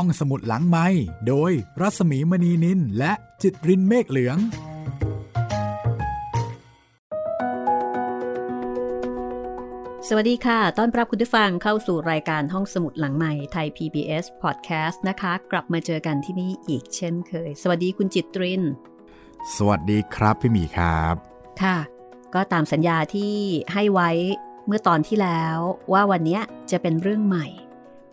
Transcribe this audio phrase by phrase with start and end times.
[0.00, 0.86] ห้องสมุดหลังไม้
[1.28, 4.38] โดยรัสมีมณีนินและจิตรินเมฆเหลือง
[10.08, 18.62] สวัสดีค่ะ ต้อนรับคุณผู้ฟังเข้าสู่รายการห้องสมุดหลังใหม่ไทย PBS Podcast นะคะ กลับมาเจอกันที่นี่อีกเช่นเคย สวัสดีคุณจิตริน
[19.56, 21.14] สวัสดีครับพี่หมีครับ
[21.62, 21.78] ค่ะ
[22.34, 23.34] ก็ตามสัญญาที่
[23.72, 24.10] ให้ไว้
[24.66, 25.58] เมื่อตอนที่แล้ว
[25.92, 26.40] ว่าวันนี้
[26.70, 27.46] จะเป็นเรื่องใหม่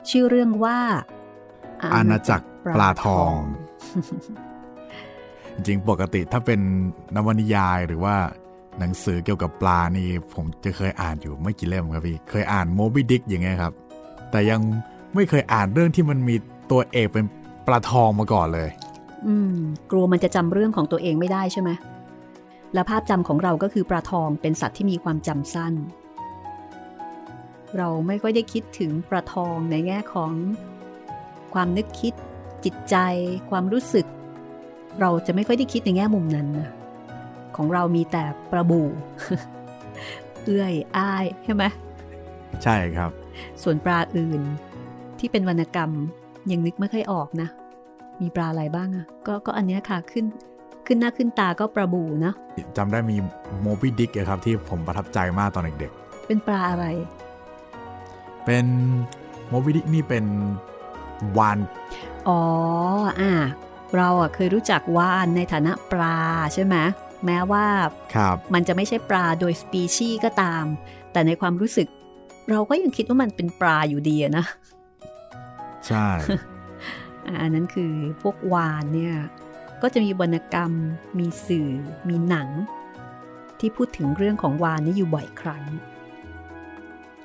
[0.09, 0.79] ชื่อเรื่องว่า
[1.93, 3.31] อาณาจักรปลาทอง
[5.55, 6.59] จริงปกติถ้าเป็น
[7.15, 8.15] นวนิยายหรือว่า
[8.79, 13.73] หนังสือเกี่ยวกับปลานี่ผมจะเคยอ่านอยู่ไม่กี่เล่มครับพี่ เคยอ่านโมบิดิกอย่างเงี้ยครับ
[14.31, 14.59] แต่ยัง
[15.15, 16.35] ไม่เคยอ่านเรื่องที่มันมี
[16.71, 17.25] ตัวเอกเป็น
[17.67, 18.69] ปลาทองมาก่อนเลย
[19.27, 19.55] อืม
[19.91, 21.69] กลัวมันจะจำเรื่องของตัวเองไม่ได้ใช่ไหม
[22.73, 25.73] และภาพจำของเราก็คือปลาทองเป็นสัตว์ที่มีความจำสั้น
[27.77, 30.31] เราไม่ค่อยได้คิดถึงปลาทองในแง่ของ
[31.53, 32.13] ความนึกคิด
[32.65, 32.95] จิตใจ
[33.49, 34.05] ความรู้สึก
[34.99, 36.69] เราจะไม่ค่อยได้คิดในแง่มุมนั้นนะ
[37.55, 38.81] ของเรามีแต่ปลาบู
[40.43, 41.63] เอื้อยอ้ายใช่ไหม
[42.63, 43.11] ใช่ครับ
[43.63, 44.41] ส่วนปลาอื่น
[45.19, 45.91] ที่เป็นวรรณกรรม
[46.51, 47.47] ยังนึกไม่ค่อยออกนะ
[48.21, 50.25] มีปลาอะไรบ้างอะก็ก็อันเนี้ยค่ะขึ้น
[50.85, 52.33] ขึ้นหน้าขึ้นตาก็ปลาบูนะ
[52.77, 53.15] จำได้มี
[53.61, 55.91] โมบิดิกครับที่ผมประทับใจมากตอนเด็ก
[56.27, 58.65] เป็นปลาอะไรๆเป็น
[59.49, 60.25] โมบิดิกนี่เป็น
[61.37, 61.59] วาน
[62.27, 62.41] อ๋อ
[63.21, 63.33] อะ
[63.95, 66.19] เราอะเคยรู้จักวานในฐานะปลา
[66.53, 66.75] ใช่ไหม
[67.25, 67.65] แม้ว่า
[68.15, 70.65] ครับมันจะไม่ใช่ปลาโดยสปีชีส์ก็ตาม
[71.11, 71.87] แต่ในความรู้สึก
[72.49, 74.45] เราก็ยังคิดว่ามันเป็นปลาอยู่ดีอะนะ
[75.87, 76.07] ใช่
[77.25, 79.15] อะอันนั้นคือพวกวานเนี่ย
[79.81, 80.71] ก็จะมีวรรณกรรม
[81.19, 81.69] มีสื่อ
[82.09, 82.49] มีหนัง
[83.59, 85.63] ที่พูดถึงเรื่องของวานนี่อยู่บ่อยครั้ง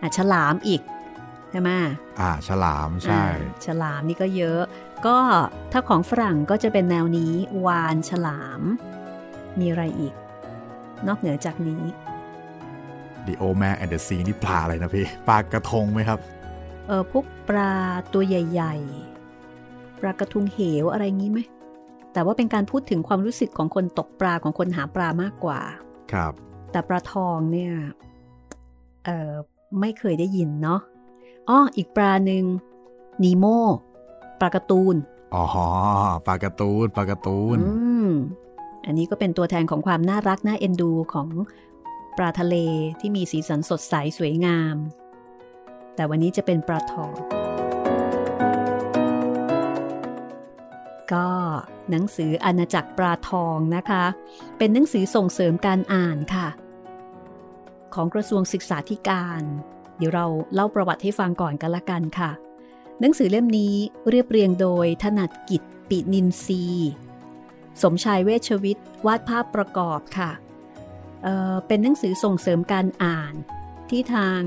[0.03, 0.83] อะฉลามอีก
[1.51, 1.71] ใช่ไหม
[2.21, 4.63] อ่า ฉลามใช่อ่าฉลามนี่ก็เยอะ
[5.07, 5.17] ก็
[5.73, 7.33] ถ้าของฝรั่งก็จะเป็นแนวนี้
[7.67, 8.63] วานฉลาม
[9.59, 10.15] มีอะไรอีก
[11.07, 11.83] นอกเหนือจากนี้
[13.27, 16.19] The Old Man and the Sea นี่ปลาอะไรนะพี่ ปลากระทงไหมครับ
[16.87, 17.73] เออพวกปลา
[18.13, 18.75] ตัวใหญ่
[19.39, 21.41] ๆ ปลากระทุงเหวอะไรงี้ไหม
[22.13, 25.61] แต่ว่าเป็นการพูดถึงความรู้สึกของคนตกปลาของคนหาปลามากกว่า
[26.13, 26.33] ครับ
[26.71, 27.73] แต่ปลาทองเนี่ย
[29.05, 29.33] เออ
[29.81, 30.81] ไม่เคยได้ยินเนาะ
[31.49, 32.45] อ้ออีกปลาหนึ่ง
[33.23, 33.45] นีโม
[34.41, 34.97] ปลาการ์ตูน
[35.35, 35.45] อ๋อ
[36.27, 37.73] ปลาการ์ตูนปลาการ์ตูนอื
[38.09, 38.11] ม
[38.87, 41.29] อันนี้ก็เป็นตัวแทนของความน่ารักน่าเอ็นดูของ
[42.17, 42.57] ปลาทะเล
[43.01, 44.77] ที่มีสีสันสดใสสวยงาม
[45.95, 47.13] แต่วันนี้จะเป็นปลาทอง
[51.13, 51.29] ก็
[51.91, 54.05] หนังสืออาณาจักรปลาทองนะคะ
[54.59, 56.49] เป็นหนังสือส่งเสริมการอ่านค่ะ
[57.95, 59.43] ของกระทรวงศึกษาธิการ
[59.99, 62.31] เดี๋ยวเราเล่าประวัติให้ฟังก่อนกันละกันค่ะ
[63.01, 63.75] หนังสือเล่มนี้
[64.09, 66.65] เรียบเรียงโดยถนัดกิจปินินทรี
[67.83, 70.31] สมชายเวชวิทย์วาดภาพประกอบค่ะ
[71.23, 73.35] เเป็นหนังสือส่งเสริมการอ่าน
[73.91, 74.43] ที่ทาง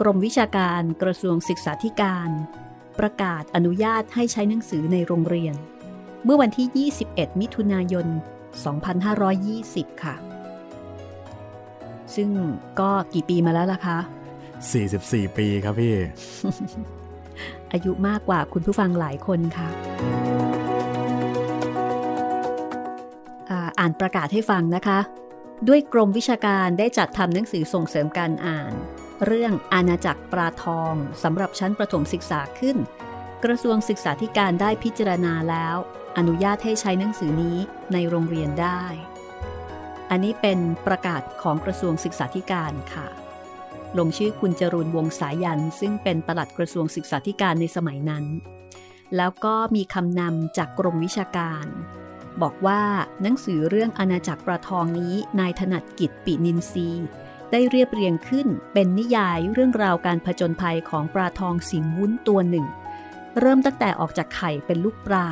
[0.00, 2.30] กรมวิชาการกระทรวงศึกษาธิการ
[2.98, 5.54] ประกาศอนุญาตให้ใช้หนังสือในโรงเรียน
[6.24, 8.06] เมื่อวันที่ 21 มิถุนายน
[9.24, 10.14] 2520 ค่ะ
[12.14, 12.30] ซึ่ง
[12.80, 13.98] ก็กี่ปีมาแล้วล่ะคะ
[14.64, 15.96] 44 ปีครับพี่
[17.72, 19.68] อายุมากกว่าคุณผู้ฟังหลายคนค่ะ
[23.50, 24.98] อ่าอ่านประกาศให้ฟังนะคะ
[25.68, 28.72] ด้วยกรมวิชาการได้จัดทำหนังสือส่งเสริมการอ่าน
[29.26, 32.76] เรื่องอาณาจักรปลาทองสำหรับชั้นประถมศึกษาขึ้น
[33.44, 35.76] กระทรวงศึกษาธิการได้พิจารณาแล้ว
[36.18, 37.56] อนุญาตให้ใช้หนังสือนี้
[37.92, 38.82] ในโรงเรียนได้
[40.10, 43.06] อันนี้เป็นประกาศของกระทรวงศึกษาธิการค่ะ
[43.98, 48.24] ลงชื่อคุณจรูนวงสายัน ซึ่งเป็นปลัดกระทรวงศึกษาธิการในสมัยนั้น
[49.16, 51.66] แล้วก็มีคำนำจากกรมวิชาการ
[52.42, 52.82] บอกว่า
[53.22, 56.88] หนังสือเรื่องอาณาจักรปลาทองนี้นายถนัดกิจปินินทรี
[57.52, 62.66] ได้เรียบเรียงขึ้นเป็นนิยายเรื่องราวการผจญภัยของปลาทองสิงวุ้นตัวหนึ่ง
[63.40, 65.28] เริ่มตั้งแต่ออกจากไข่เป็นลูกปลา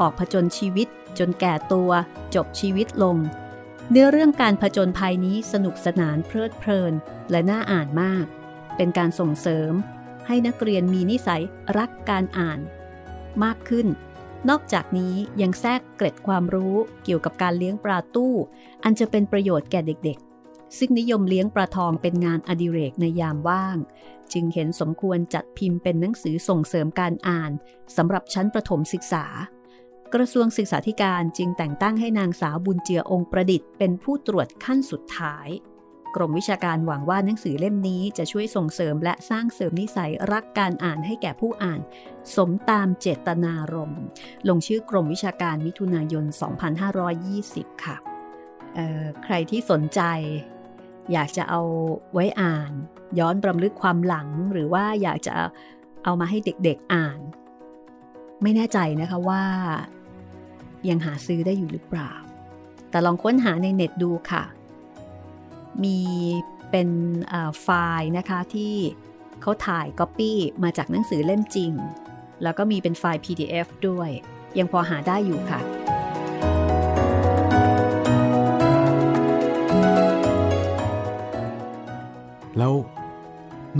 [0.00, 1.90] ออกผจญชีวิตจนแก่ตัว
[2.34, 3.16] จบชีวิตลง
[3.90, 6.92] เนื้อเรื่องการผจญภัยนี้สนุกสนานเพลิดเพลิน
[7.30, 8.24] และน่าอ่านมาก
[8.76, 9.72] เป็นการส่งเสริม
[10.26, 11.42] ให้นักเรียนมีนิสัย
[11.78, 12.58] รักการอ่าน
[13.44, 13.86] มากขึ้น
[14.48, 18.34] นอกจากนี้ยังแทรกเกร็ดความรู้เกี่ยวกับการเลี้ยงปลาตู้
[18.84, 23.76] อันจะเป็นประโยชน์แก่เด็กๆ ซึ่งนิยมเลี้ยงปลาทองเป็นงานอดิเรกในยามว่าง
[24.32, 27.50] จึงเห็นสมควรจัดพิมพ์เป็นหนังสือส่งเสริมการอ่าน
[27.96, 29.24] สำหรับชั้นประถมศึกษา
[30.14, 35.48] กระทรวงศึกษาธิการจึงแต่งตั้งให้นางสาวบุญเจือองค์ประดิษฐ์ เป็นผู้ตรวจขั้นสุดท้าย
[36.16, 41.80] กรมวิชาการหวังว่าหนังสือเล่มนี้จะช่วยส่งเสริมและสร้างเสริมนิสัยรักการอ่านให้แก่ผู้อ่าน
[42.36, 44.02] สมตามเจตนารมณ์
[44.48, 46.24] ลงชื่อกรมวิชาการมิถุนายน
[47.04, 47.96] 2520 ค่ะ
[49.24, 50.00] ใครที่สนใจ
[51.12, 51.62] อยากจะเอา
[52.12, 52.72] ไว้อ่าน
[53.18, 55.34] ย้อนรำลึกความหลังหรือว่าอยากจะ
[56.04, 57.18] เอามาให้เด็กๆอ่าน
[58.42, 59.42] ไม่แน่ใจนะคะว่า
[60.90, 62.12] ยังหาซื้อได้อยู่หรือเปล่า
[62.90, 64.44] แต่ลองค้นหาในเน็ตดูค่ะ
[65.84, 65.98] มี
[66.70, 66.88] เป็น
[67.62, 67.68] ไฟ
[67.98, 68.74] ล์นะคะที่
[69.42, 71.72] เขาถ่ายก๊อปปี้มาจากหนังสือเล่มจริง
[72.42, 74.10] แล้วก็มีเป็นไฟล์ PDF ด้วย
[74.58, 75.60] ยังพอหาได้อยู่ค่ะ
[82.58, 82.72] แล้ว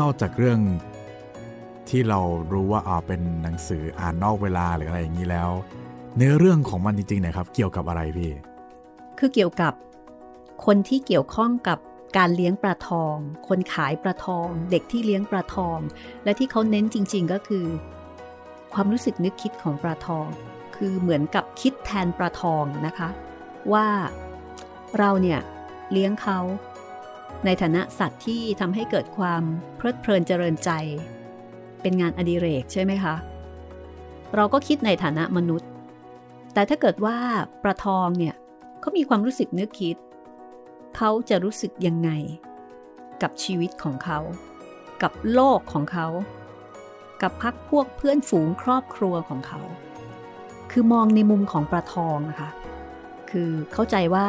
[0.00, 0.60] นอกจากเรื่อง
[1.88, 2.20] ที่เรา
[2.52, 5.50] รู้ว่าอ่าเป็นหนังสืออ่านนอกเวลาหรืออะไรอย่างนี้แล้ว
[6.20, 8.30] เนื้อเรื่องของมันจริงๆนะครับ เกี่ยวกับอะไรพี่
[9.18, 9.72] คือเกี่ยวกับ
[10.66, 11.78] คนที่เกี่ยวข้องกับ
[12.16, 13.16] การเลี้ยงปลาทอง
[13.48, 15.78] คนขายปลาทอง เด็กที่เลี้ยงปลาทอง
[16.24, 17.66] และที่เขาเน้นจริง ๆ ก็คือ
[18.74, 20.26] ความรู้สึกนึกคิดของปลาทอง
[20.76, 23.08] คือเหมือนกับคิดแทนปลาทองนะคะ
[23.72, 23.88] ว่า
[24.98, 25.40] เราเนี่ย
[25.92, 26.38] เลี้ยงเขา
[27.44, 29.42] ในฐานะสัตว์ที่ทำให้เกิดความ
[29.76, 30.70] เพลิดเพลินเจริญใจ
[31.82, 33.14] เป็นงานอดิเรกใช่ไหมคะ
[34.34, 35.70] เราก็คิดในฐานะมนุษย์
[36.52, 37.16] แต่ถ้าเกิดว่า
[37.64, 38.34] ประทองเนี่ย
[38.80, 39.96] เขามีความรู้สึกนึกคิด
[40.96, 42.10] เขาจะรู้สึกยังไง
[43.22, 44.18] กับชีวิตของเขา
[45.02, 46.08] กับโลกของเขา
[47.22, 49.60] กับพักพวกเพื่อนฝูงครอบครัวของเขา
[50.70, 52.50] คือมองในมุมของประทองนะคะ
[53.30, 54.28] คือเข้าใจว่า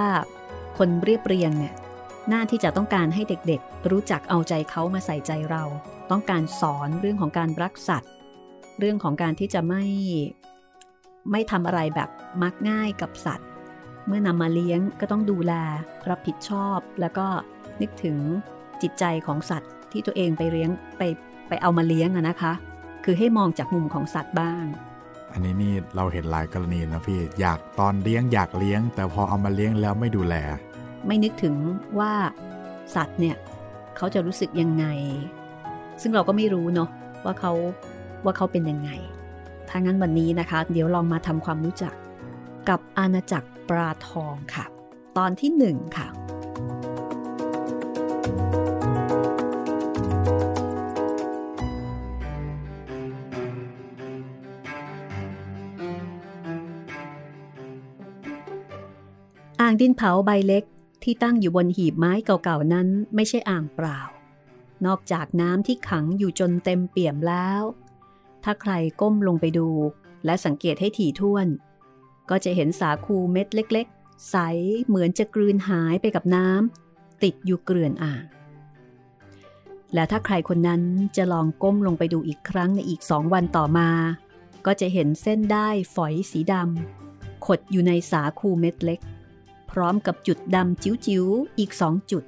[0.77, 1.75] คนเรียบเรียงเนี่ย
[2.29, 5.63] หน้าที่จะต้องการให้เด็กๆ รู้จักเอาใจเขามาใส่ใจเรา
[6.11, 8.11] ต้องการสอนเรื่องของการรักสัตว์
[8.79, 9.83] เรื่องของการที่จะไม่
[11.31, 12.09] ไม่ทำอะไรแบบ
[12.41, 13.47] มักง่ายกับสัตว์
[14.07, 15.53] เมื่อนำมาเลี้ยงก็ต้องดูแล
[16.09, 17.27] รับผิดชอบ แล้วก็
[17.81, 18.17] นึกถึง
[18.81, 21.01] จิตใจของสัตว์ที่ตัวเองไปเลี้ยงไป
[21.47, 22.53] ไปเอามาเลี้ยงอะนะคะ
[23.03, 24.65] คือให้มองจากมุมของสัตว์บ้าง
[25.31, 30.35] อันนี้นี่เราเห็นหลายกรณีนะพี่อยากตอนเลี้ยงอยากเลี้ยง แต่พอเอามาเลี้ยงแล้วไม่ดูแล
[31.05, 31.55] ไม่นึกถึง
[31.99, 32.13] ว่า
[32.95, 33.35] สัตว์เนี่ย
[33.97, 34.85] เขาจะรู้สึกยังไง
[36.01, 36.89] ซึ่งเราก็ไม่รู้เนาะ
[37.23, 37.51] ว่าเขา
[38.23, 38.89] ว่าเขาเป็นยังไง
[39.69, 41.93] ถ้างั้นวันนี้นะคะ เดี๋ยวลองมาทำความรู้จัก
[42.69, 44.65] กับอาณาจักรปลาทองค่ะ
[45.17, 46.07] ตอนที่หนึ่งค่ะ
[59.61, 60.63] อ่างดินเผาใบเล็ก
[61.03, 63.99] ที่ตั้งอยู่บนหีบไม้เก่าๆนั้นไม่ใช่อ่างเปล่า
[64.85, 67.61] นอกจากน้ำที่ขังอยู่จนเต็มเปี่ยมแล้ว
[68.51, 69.69] ถ้าใครก้มลงไปดู
[70.25, 71.47] และสังเกตให้ถี่ถ้วน
[72.29, 74.35] ก็จะเห็นสาคูเม็ดเล็ก ๆ ใส
[74.87, 78.25] เหมือนจะกลืนหายไปกับน้ำติดอยู่เกลื่อนอ่าง
[79.93, 80.81] และถ้าใครคนนั้น
[81.17, 83.89] จะลองก้มลงไปดูอีกครั้งในอีกสองวันต่อมา
[84.65, 88.99] ก็จะเห็นเส้นได้ฝอยสีดำขดอยู่ในสาคูเม็ดเล็ก
[89.71, 92.23] พร้อมกับจุดดำจิ๋วๆอีกสองจุด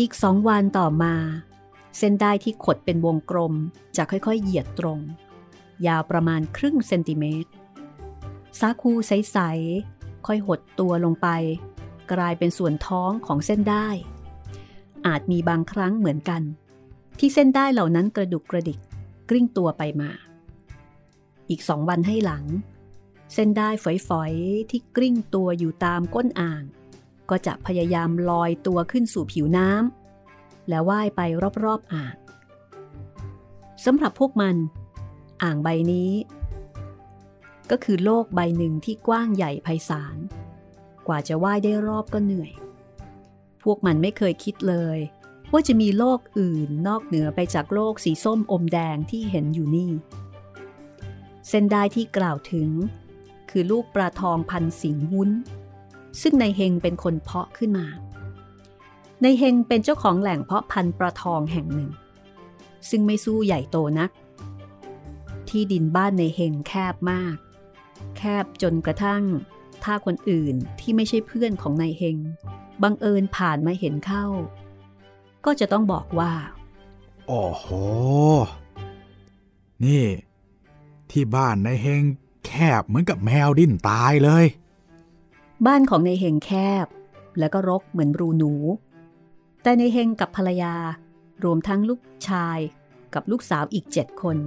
[0.00, 1.14] อีกสองวันต่อมา
[1.98, 3.54] เส้นได้ที่ขดเป็นวงกลม
[3.96, 5.00] จะค่อยๆ เหยียดตรง
[5.86, 7.50] ยาวประมาณครึ่งเซนติเมตร
[8.60, 11.28] สาคูใสๆ ค่อยหดตัวลงไป
[12.12, 13.88] กลายเป็นส่วนท้องของเส้นได้
[15.06, 16.42] อาจมีบางครั้งเหมือนกัน
[17.18, 18.78] ที่เส้นได้เหล่านั้นกระดุกกระดิก
[19.28, 20.10] กลิ้งตัวไปมา
[21.50, 22.44] อีกสองวันให้หลัง
[23.34, 23.68] เส้นได้
[24.08, 26.62] ฝอยๆ ที่กลิ้งตัวอยู่ตามก้นอ่าง
[27.30, 30.01] ก็จะพยายามลอยตัวขึ้นสู่ผิวน้ำ
[30.68, 31.20] แล้วว่ายไป
[31.64, 32.14] รอบๆอ่าง
[33.84, 34.56] สำหรับพวกมัน
[35.42, 36.12] อ่างใบนี้
[37.70, 40.16] ก็คือโลกใบหนึ่งที่กว้างใหญ่ไพศาล
[41.06, 42.52] กว่าจะว่ายได้รอบก็เหนื่อย
[43.62, 44.98] พวกมันไม่เคยคิดเลย
[45.52, 49.90] ว่าจะมีโลกอื่นนอกเหนือไปจากโลกสีส้มอมแดงที่เห็นอยู่นี่
[51.48, 52.70] เส้นได้ที่กล่าวถึง
[53.50, 55.30] คือลูกปลาทองพันสิงหุ้น
[56.22, 57.86] ซึ่งในเฮงเป็นคนเพาะขึ้นมา
[59.24, 61.90] นายเฮงเป็นเจ้าของแหล่งเพาะพันธุ์ปลาทองแห่งหนึ่ง
[62.88, 64.10] ซึ่งไม่สู้ใหญ่โตนัก
[65.48, 67.36] ที่ดินบ้านในเฮงแคบมาก
[68.16, 69.22] แคบจนกระทั่ง
[69.84, 72.16] ถ้าคนอื่นที่ไม่ใช่เพื่อนของนายเฮง
[72.82, 74.26] บังเอิญผ่านมาเห็นเข้า
[75.44, 76.32] ก็จะต้องบอกว่า
[77.26, 77.66] โอ้โห
[79.84, 80.04] นี่
[81.10, 82.02] ที่บ้านนายเฮง
[82.46, 84.44] แคบเหมือนกับแมวดิ้นตายเลย
[85.66, 86.52] บ้านของในเฮงแค
[86.84, 86.86] บ
[87.38, 88.54] แล้วก็รกเหมือนรูหนู
[89.62, 90.74] แต่ในเฮงกับภรรยา
[91.44, 92.58] รวมทั้งลูกชาย
[93.14, 94.38] กับลูกสาวอีกเจ็ดคน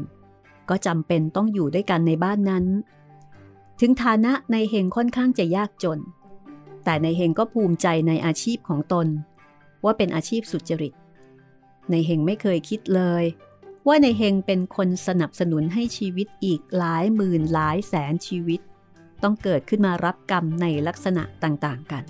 [0.69, 2.65] ก็จำเป็นต้องอยู่ด้วยกันในบ้านนั้น
[3.79, 5.99] ถึงฐานะในเฮงค่อนข้างจะยากจน
[6.83, 9.07] แต่ในเฮงก็ภูมิใจในอาชีพของตน
[9.83, 10.93] ว่าเป็นอาชีพสุจริต
[11.89, 13.23] ในเฮงไม่เคยคิดเลย
[13.87, 18.59] ว่าในเฮงเป็นคนสนับสนุนให้ชีวิตอีกหลายหมื่นหลายแสนชีวิต
[19.23, 22.03] ต้องเกิดขึ้นมารับกรรมในลักษณะต่างๆกัน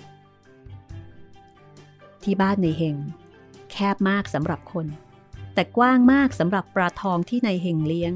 [2.26, 2.96] ที่บ้านในเฮง
[3.70, 4.86] แคบมากสำหรับคน
[5.54, 8.12] แต่กว้างมากสำหรับปลาทองที่ในเฮงเลี้ยง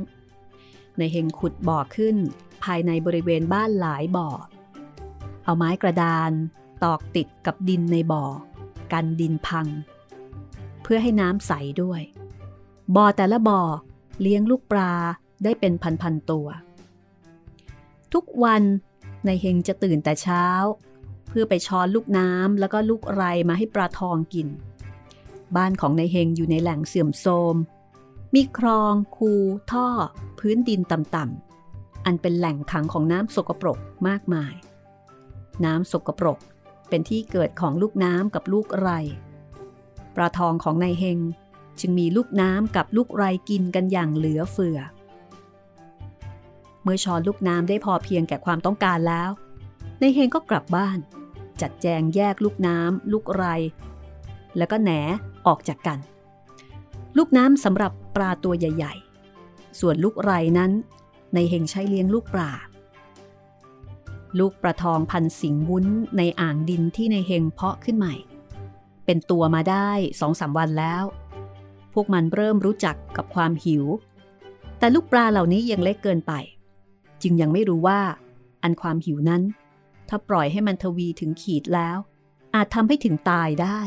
[0.98, 2.16] ในเฮงขุดบ่อขึ้น
[2.64, 4.28] ภายในบริเวณบ้านหลายบ่อ
[5.44, 6.30] เอาไม้กระดาน
[6.84, 8.24] ตอกติดกับดินในบ่อ
[8.92, 9.66] กันดินพัง
[10.82, 11.52] เพื่อให้น้ำใส
[11.82, 12.00] ด้วย
[12.96, 13.60] บ่อแต่ละบ่อ
[14.20, 14.92] เลี้ยงลูกปลา
[15.44, 16.48] ได้เป็นพันๆตัว
[18.12, 18.62] ทุกวัน
[19.24, 20.46] ในเฮงจะตื่นแต่เช้า
[21.30, 24.48] เพื่อไปช้อนลูกน้ำแล้วก็ลูกไรมาให้ปลาทองกิน
[25.56, 27.56] บ้านของในเฮงอยู่ในแหล่งเสื่อมโทรม
[28.34, 29.32] มีคลอง คู
[29.70, 29.86] ท่อ
[30.38, 34.54] พื้นดินต่ำๆ อันเป็นแหล่งขังของน้ำสกปรกมากมาย
[35.64, 36.38] น้ำสกปรก
[36.88, 38.90] เป็นที่เกิดของลูกน้ำกับลูกไร
[40.16, 41.18] ปลาทองของนายเฮง
[41.80, 44.78] จึงมีลูกน้ำกับลูกไรกินกันอย่างเหลือเฟือ
[46.82, 49.30] เมื่อช้อนลูกน้ำได้พอเพียงแก่ความต้องการแล้ว
[50.00, 50.98] นายเฮงก็กลับบ้าน
[51.62, 53.44] จัดแจงแยกลูกน้ำลูกไร
[54.56, 54.90] แล้วก็แหน
[55.46, 55.98] ออกจากกัน
[57.16, 58.94] ลูกน้ำสำหรับปลาตัวใหญ่
[59.36, 60.70] ๆ ส่วนลูกไรนั้น
[61.34, 62.50] ในเฮงใช้เลี้ยงลูกปลา
[64.38, 65.86] ลูกประทองพันสิงวุ้น
[66.16, 68.14] ในอ่างดินที่ในเฮงเพาะขึ้นใหม่
[69.04, 69.90] เป็นตัวมาได้
[70.20, 71.04] สองสาวันแล้ว
[71.92, 73.84] พวกมันเริ่มรู้จักกับความหิว
[74.78, 76.32] แต่ลูกปลาเหล่านี้ยังเล็กเกินไป
[77.22, 78.00] จึงยังไม่รู้ว่า
[78.62, 79.42] อันความหิวนั้น
[80.10, 81.98] ถ้าปล่อยให้มันทวีถึงขีดแล้ว
[82.54, 83.80] อาจทำให้ถึงตายได้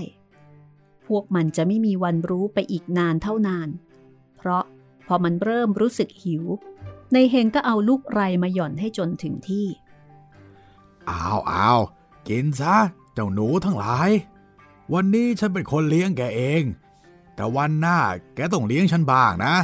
[1.08, 3.70] พวกมันจะไม่มีวันรู้ไปอีกนานเท่านาน
[4.38, 4.64] เพราะ
[5.08, 6.44] พอมันเริ่มรู้สึกหิว
[7.14, 9.68] ในเฮงก็เอาลูกไรมาหย่อนให้จนถึงที่
[11.10, 11.80] อ้าวอ้าว
[12.28, 12.76] กินซะ
[13.14, 14.10] เจ้าหนูทั้งหลาย
[14.94, 16.64] วันนี้ฉันเป็นคนเลี้ยงแกเอง
[17.36, 17.98] แต่วันหน้า
[18.36, 19.56] แกต้องเลี้ยงฉันบ้างนะ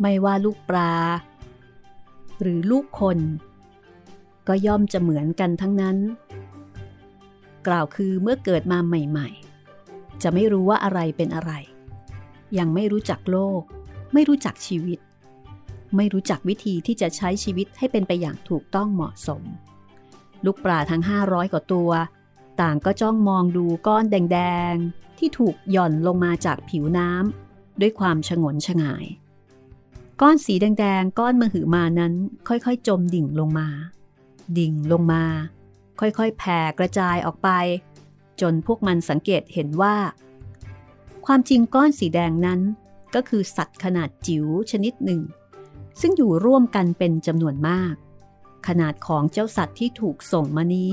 [0.00, 0.92] ไม่ว่าลูกปลา
[2.40, 3.18] หรือลูกคน
[4.48, 5.96] ก็ย่อมจะเหมือนกันทั้งนั้น
[7.66, 9.28] กล่าวคือเมื่อเกิดมาใหม่
[9.76, 11.52] ๆ จะไม่รู้ว่าอะไรเป็นอะไร
[12.58, 13.62] ยังไม่รู้จักโลก
[14.12, 14.98] ไม่รู้จักชีวิต
[15.96, 19.42] ไม่รู้จักวิธีที่จะใช้ชีวิตให้เป็นไปอย่างถูกต้องเหมาะสม
[20.44, 21.90] ลูกปลาทั้ง 500 กว่าตัว
[22.60, 24.38] ต่างก็จ้องมองดูก้อนแด
[24.72, 29.06] ง ๆ ที่ถูกหย่อนลงมาจากผิวน้ำด้วยความฉงนฉงาย
[30.20, 32.12] ก้อนสีแดง ๆ ก้อนมหึมานั้น
[32.48, 33.68] ค่อย ๆ จมดิ่งลงมา
[34.58, 35.24] ดิ่งลงมา
[36.00, 37.48] ค่อยๆ แผ่กระจายออกไป
[38.40, 39.96] จนพวกมันสังเกตเห็นว่า
[41.26, 42.60] ความจริงก้อนสีแดงนั้น
[43.14, 45.20] ก็คือสัตว์ขนาดจิ๋วชนิดหนึ่ง
[46.00, 47.94] ซึ่งอยู่ร่วมกันเป็นจำนวนมาก
[48.66, 50.92] ขนาดของเจ้าสัตว์ที่ถูกส่งมานี้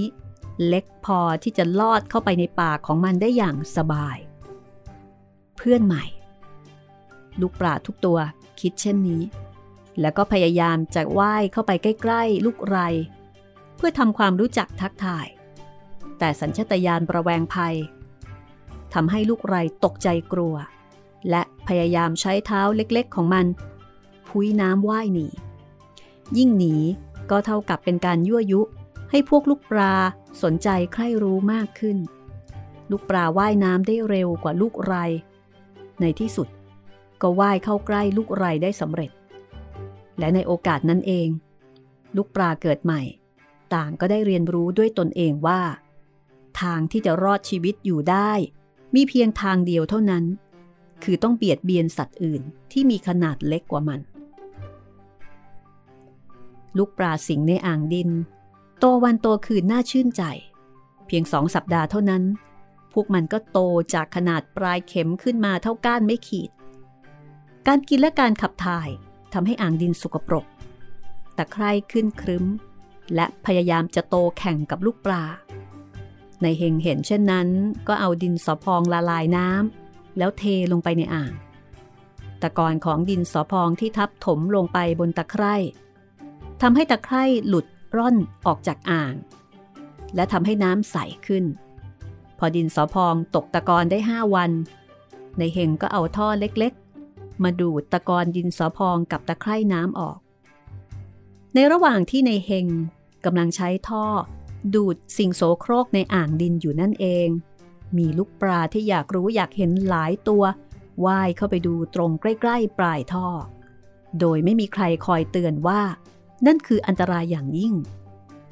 [0.67, 4.17] เล็กพอที่จะลอดเข้าไปในปากของมันได้อย่างสบาย
[5.57, 6.03] เพื่อนใหม่
[7.41, 8.19] ลูกปลาทุกตัว
[8.59, 9.23] คิดเช่นนี้
[10.01, 12.79] แล้วก็พยายามจะว่ายเข้าไปใกล้ ๆ ลูกไร
[13.77, 15.27] เพื่อทำความรู้จักทักทาย
[16.19, 17.75] แต่สัญชตาตญาณประแวงภัย
[18.93, 19.55] ทำให้ลูกไร
[19.86, 20.55] ตกใจกลัว
[21.29, 23.46] และพยายามใช้เท้าเล็กๆของมัน
[24.27, 25.27] พุ้ยน้ำว่ายหนี
[26.38, 26.75] ยิ่งหนี
[27.31, 28.62] ก็เท่ากับเป็นการยั่วยุ
[29.12, 29.93] ให้พวกลูกปลา
[30.43, 31.98] สนใจใคร่รู้มากขึ้น
[32.91, 34.96] ลูกปลาว่ายน้ำได้เร็วกว่าลูกไร
[36.01, 36.48] ในที่สุด
[37.22, 39.12] ก็ว่ายเข้าใกล้ลูกไรได้สำเร็จ
[40.19, 41.27] และในโอกาสนั้นเอง
[42.15, 43.01] ลูกปลาเกิดใหม่
[43.75, 45.62] ต่างก็ได้เรียนรู้ด้วยตนเองว่า
[46.62, 48.31] ทางที่จะรอดชีวิตอยู่ได้
[48.95, 50.24] มีเพียงทางเดียวเท่านั้น
[51.03, 54.00] คือต้องเบียดเบียนสัตว์อื่นที่มีขนาดเล็กกว่ามัน
[56.77, 58.09] ลูกปลาสิงในอ่างดิน
[58.79, 60.24] โตวันโตคืนน่าชื่นใจ
[61.07, 62.24] เพียงสองสัปดาห์เท่านั้น
[62.93, 63.59] พวกมันก็โต
[63.93, 66.51] จากขนาดปลายเข็มขึ้นมาเท่าก้านไม่ขีด
[67.67, 68.89] การกินและการขับถ่าย
[69.33, 70.45] ทำให้อ่างดินสกปรก
[71.38, 72.45] ตะไคร่ขึ้นครึ้ม
[73.15, 75.23] และพยายามจะโตแข่งกับลูกปลา
[76.41, 77.47] ในเฮงเห็นเช่นนั้น
[77.87, 81.33] ก็เอาดินสอพองละลายน้ำแล้วเทลงไปในอ่าง
[82.41, 85.55] ตะกอนของดินสอพองที่ทับถมลงไปบนตะไคร่
[86.61, 87.65] ทำให้ตะไคร่หลุด
[87.97, 88.15] ร่อน
[88.47, 89.13] ออกจากอ่าง
[90.15, 90.97] และทำให้น้ำใส
[91.27, 91.45] ขึ้น
[92.37, 94.51] พอดินสอพองตกตะกอนได้ห้าวัน
[95.37, 100.17] ในเฮงก็เอาท่อเล็กๆ มาดูดตะกอนดินสอพองกับตะไคร่น้ำออก
[101.53, 102.67] ในระหว่างที่ในเฮง
[103.25, 104.05] กำลังใช้ท่อ
[104.75, 107.27] ดูดสิ่งโสโครกในอ่างดินอยู่นั่นเอง
[107.97, 110.43] มีลูกปลาที่อยากรู้อยากเห็นหลายตัว
[111.05, 113.27] ว่ายเข้าไปดูตรงใกล้ ๆ ปลายท่อ
[114.19, 115.81] โดยไม่มีใครคอยเตือนว่า
[116.45, 117.74] นั่นคืออันตรายอย่างยิ่ง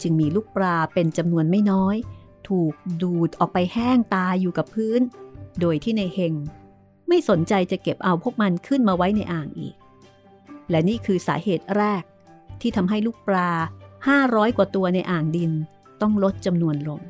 [0.02, 1.96] จึงมีลูกปลาเป็นจำนวนไม่น้อย
[2.50, 5.02] ถูกดูดออกไปแห้งตายอยู่กับพื้น
[5.60, 6.34] โดยที่ในเฮง
[7.08, 9.76] ไม่สนใจจะเก็บเอาพวกมันขึ้นมาไว้ในอ่างอีก
[10.70, 12.04] และนี่คือสาเหตุแรก
[12.62, 13.52] ที่ทำให้ลูกปลา
[14.06, 15.52] 500 กว่าตัวในอ่างดิน
[16.02, 17.02] ต้องลดจำนวนลง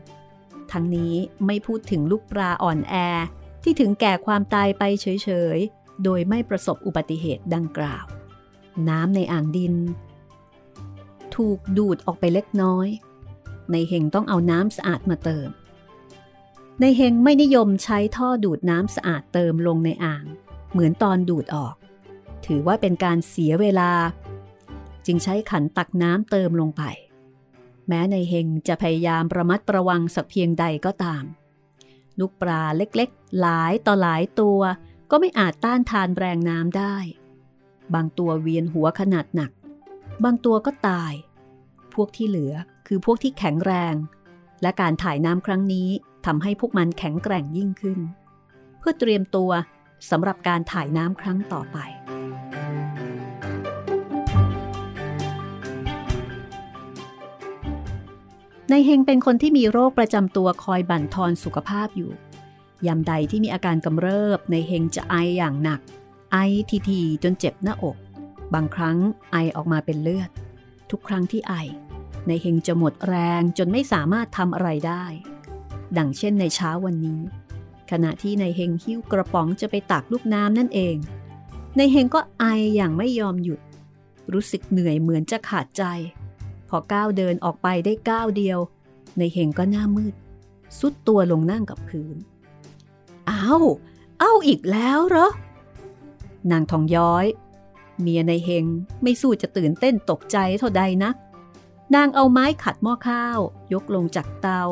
[0.71, 1.13] ทั้งนี้
[1.45, 2.95] ไม่พูดถึงลูกปลาอ่อนแอ
[3.63, 8.05] ที่ถึงแก่ความตายไปเฉยๆ โดยไม่ประสบอุบัติเหตุดังกล่าว
[8.89, 9.73] น้ำในอ่างดิน
[11.35, 12.87] ถูกดูดออกไปเล็กน้อย
[13.71, 15.49] ในเฮงต้องเอาน้ำสะอาดมาเติม
[16.79, 20.23] ในเฮงไม่นิยมใช้ท่อดูดน้ำสะอาดเติมลงในอ่าง
[20.71, 21.75] เหมือนตอนดูดออก
[22.45, 23.91] ถือว่าเป็นการเสียเวลา
[25.05, 26.83] จึงใช้ขันตักน้ำเติมลงไป
[27.87, 31.23] แม้ในเฮงจะพยายามระมัดระวังสักเพียงใดก็ตาม
[32.19, 34.59] ลูกปลาเล็กๆ หลายต่อหลายตัว
[35.11, 36.95] ก็ไม่อาจต้านทานแรงน้ำได้
[37.93, 39.51] บางตัวเวียนหัวขนาดหนัก
[40.23, 41.13] บางตัวก็ตาย
[41.93, 42.53] พวกที่เหลือ
[42.87, 43.95] คือพวกที่แข็งแรง
[44.61, 45.89] และการถ่ายน้ำครั้งนี้
[46.25, 47.99] ทำให้พวกมันแข็งแกร่งยิ่งขึ้น
[48.79, 49.51] เพื่อเตรียมตัว
[50.09, 51.77] สำหรับการถ่ายน้ำครั้งต่อไป
[58.69, 62.11] ในเฮงเป็นคนที่มีโรคประจำตัวคอยบั่นทอนสุขภาพอยู่
[62.87, 65.79] ยามใดที่มีอาการกำเริบในเฮงจะไออย่างหนัก
[66.31, 66.37] ไอ
[66.69, 67.97] ทีทีจนเจ็บหน้าอก
[68.53, 68.97] บางครั้ง
[69.31, 70.29] ไอออกมาเป็นเลือด
[70.91, 71.53] ทุกครั้งที่ไอ
[72.27, 75.05] ในเฮงจะหมดแรงจนไม่สามารถทำอะไรได้
[75.97, 77.21] ดังเช่นในเช้าวันนี้
[77.91, 80.95] ขณะที่ในเฮงหิ้วกระป๋องจะไปตักลูกน้ำนั่นเอง
[81.77, 82.45] ในเฮงก็ไอ
[82.75, 83.59] อย่างไม่ยอมหยุด
[84.33, 85.83] รู้สึกเหนื่อยเหมือนจะขาดใจ
[86.69, 88.59] พอก้าวเดินออกไปได้ก้าวเดียว
[89.17, 90.13] ในเฮงก็หน้ามืด
[90.79, 92.15] สุดตัวลงนั่งกับพื้น
[93.29, 93.63] อ้าว
[94.19, 95.29] เอาอีกแล้วเหรอ
[96.51, 97.25] นางทองย้อย
[98.01, 98.65] เมียในเฮง
[99.03, 101.11] ไม่สู้จะตื่นเต้นตกใจเท่าใดนะ
[101.95, 103.39] นางเอาไม้ขัดหม้อข้าว
[103.73, 104.63] ยกลงจากเตา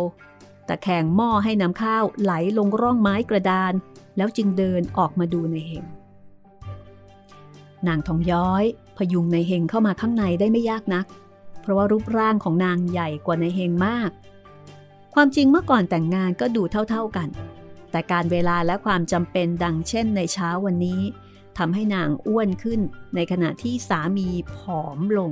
[0.66, 3.74] แต่แข่งหม้อให้น้ำข้าวไหลลงร่องไม้กระดาน
[4.18, 5.86] แล้วจึงเดินออกมาดูในเฮง
[7.88, 8.64] นางทองย้อย
[8.98, 11.06] พยุงในเฮงเข้ามาข้างในได้ไม่ยากนัก
[11.64, 14.12] เพราะว่ารูปร่างของนางใหญ่กว่าในเฮงมาก
[15.14, 17.30] ความจริงเมื่อก่อนแต่งงานก็ดูเท่าๆกัน
[17.92, 21.02] แต่การเวลาและความจำเป็นดังเช่นในเช้าวันนี้
[21.58, 22.80] ทำให้นางอ้วนขึ้น
[23.16, 25.32] ในขณะที่สามีผอมลง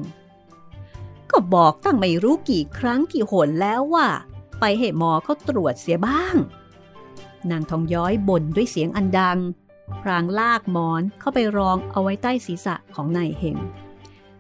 [1.32, 4.08] ก็บอกตั้งไม่รู้กี่ครั้งกี่หนแล้วว่า
[4.60, 6.36] ไปให้หมอเขาตรวจเสียบ้าง
[7.52, 9.39] นางทองย้อยบ่นด้วยเสียงอันดัง
[10.02, 13.58] พรางลากหมอนเข้าไปรองเอาไว้ใต้ศีรษะของนายเฮง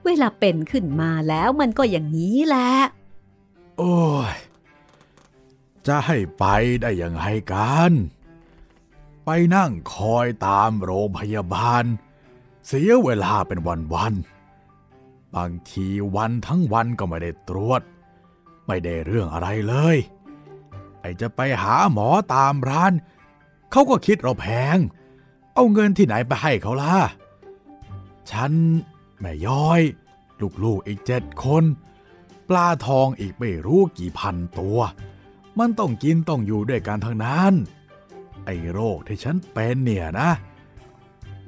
[0.05, 2.71] เวลาเป็นขึ้นมาแล้วมันก็อย่างนี้แหละ
[3.77, 3.97] โอ้
[4.31, 4.35] ย
[5.87, 6.45] จะให้ไป
[6.81, 7.91] ได้ยังไงกัน
[9.25, 11.83] ไปนั่งคอยตามโรงพยาบาล
[12.67, 13.59] เสียเวลาเป็น
[13.95, 17.81] วันๆบางทีวันทั้งวันก็ไม่ได้ตรวจ
[18.67, 19.97] ไม่ได้เรื่องอะไรเลย
[20.99, 22.93] ไอจะไปหาหมอตามร้าน
[23.71, 24.77] เขาก็คิดเราแพง
[25.53, 26.95] เอาเงินที่ไหนไปให้เขาล่ะ
[28.31, 28.51] ฉัน
[29.21, 29.81] แม่ย้อย
[30.63, 31.63] ลูกๆอีกเจ็ดคน
[32.49, 34.79] ปลาทองอีกไม่รู้กี่พันตัว
[35.59, 37.53] มันต้องกินต้องอยู่ด้วยกันทั้งนั้น
[38.45, 40.31] ไอ้โรคที่ฉันเป็นเนี่ยนะ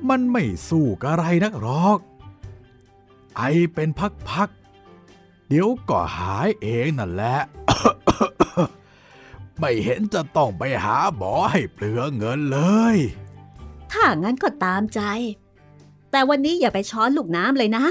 [0.10, 1.98] มันไม่สู้กับอะไรนักหรอก
[3.38, 3.42] ไอ
[3.74, 3.90] เป็น
[4.30, 7.38] พักๆ เดี๋ยวก็หายเองนั่นแหละ
[9.60, 12.60] ไม่เห็นจะต้องไปหาหมอให้เปลืองเงินเล
[12.96, 12.98] ย
[13.92, 15.02] ถ้างั้นก็ตามใจ
[16.14, 17.86] แต่วันนี้อย่าไปช้อนลูกน้ำเลยนะ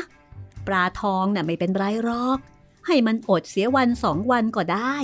[0.67, 2.39] ปลาทองน่ะไม่เป็นไรหรอก
[2.87, 4.97] ให้มันอดเสียวันสองวันก็ได้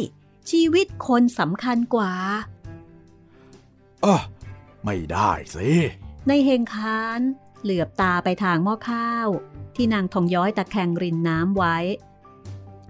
[0.50, 2.12] ชีวิตคนสำคัญกว่า
[4.02, 4.22] เออ
[4.84, 5.70] ไม่ได้สิ
[6.28, 7.20] ในเฮงคาน
[7.62, 9.28] เหลือบตาไปทางหม้อข้าว
[9.74, 11.76] ที่นางทองย้อยตะแคงรินน้ำไว้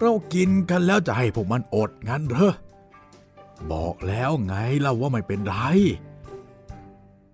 [0.00, 2.52] เรากินกันแล้วจะให้พวกมันอดงั้นเหรอ
[3.72, 5.56] บอกแล้วไงเราว่าไม่เป็นไร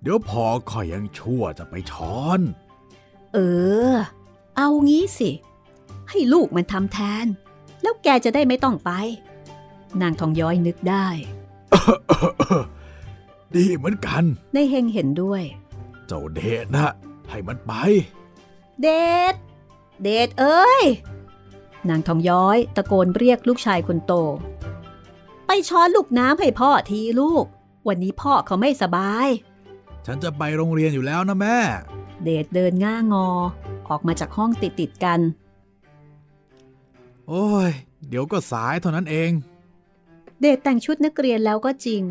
[0.01, 2.41] เดี๋ยวพอคอยยังชั่วจะไปช้อน
[3.35, 3.39] เอ
[3.91, 3.93] อ
[4.57, 5.31] เอางี้สิ
[6.11, 7.27] ให้ลูกมันทำแทน
[7.83, 8.91] แล้วแกจะได้ไม่ต้องไป
[10.01, 11.07] นางทองย้อยนึกได้
[13.55, 15.43] ดีเหมือนกัน ในเฮงเห็นด้วย
[16.07, 16.87] เจ้าเดชนะ
[17.31, 17.73] ให้มันไป
[18.83, 18.89] เด
[19.33, 19.35] ด
[20.03, 20.85] เดดเอ้ย
[21.89, 24.13] นางทองย้อยตะโกนเรียกลูกชายคนโต
[25.47, 27.45] ไปช้อนลูกน้ำให้พ่อทีลูก
[27.89, 29.29] วันนี้พ่อเขาไม่สบาย
[30.07, 31.59] ฉันจะไปโรงเรียนอยู่แล้วนะแม่
[32.25, 33.27] เดดเดินง่างอ
[33.89, 35.21] ออกมาจากห้องติดติดๆกัน
[37.29, 37.71] โอ้ย
[38.09, 39.31] เดี๋ยวก็สายเท่านั้นเอง
[40.41, 42.03] เดดแต่งชุดนักเรียนแล้วก็จริง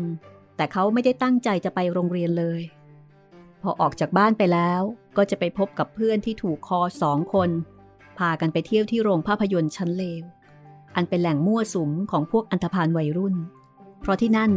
[0.56, 2.60] แต่เขาไม่ได้ตั้งใจจะไปโรงเรียนเลย
[3.62, 4.82] พอออกจากบ้านไปแล้ว
[5.16, 7.50] ก็จะไปพบกับเพื่อนที่ถูกคอสองคน
[8.18, 10.24] พากันไปเที่ยวที่โรงภาพยนตร์ชั้นเลว
[10.94, 13.34] อันเป็นแหล่งมั่วสุมของพวกอันธพาลวัยรุ่น
[14.00, 14.52] เพราะที่นั่น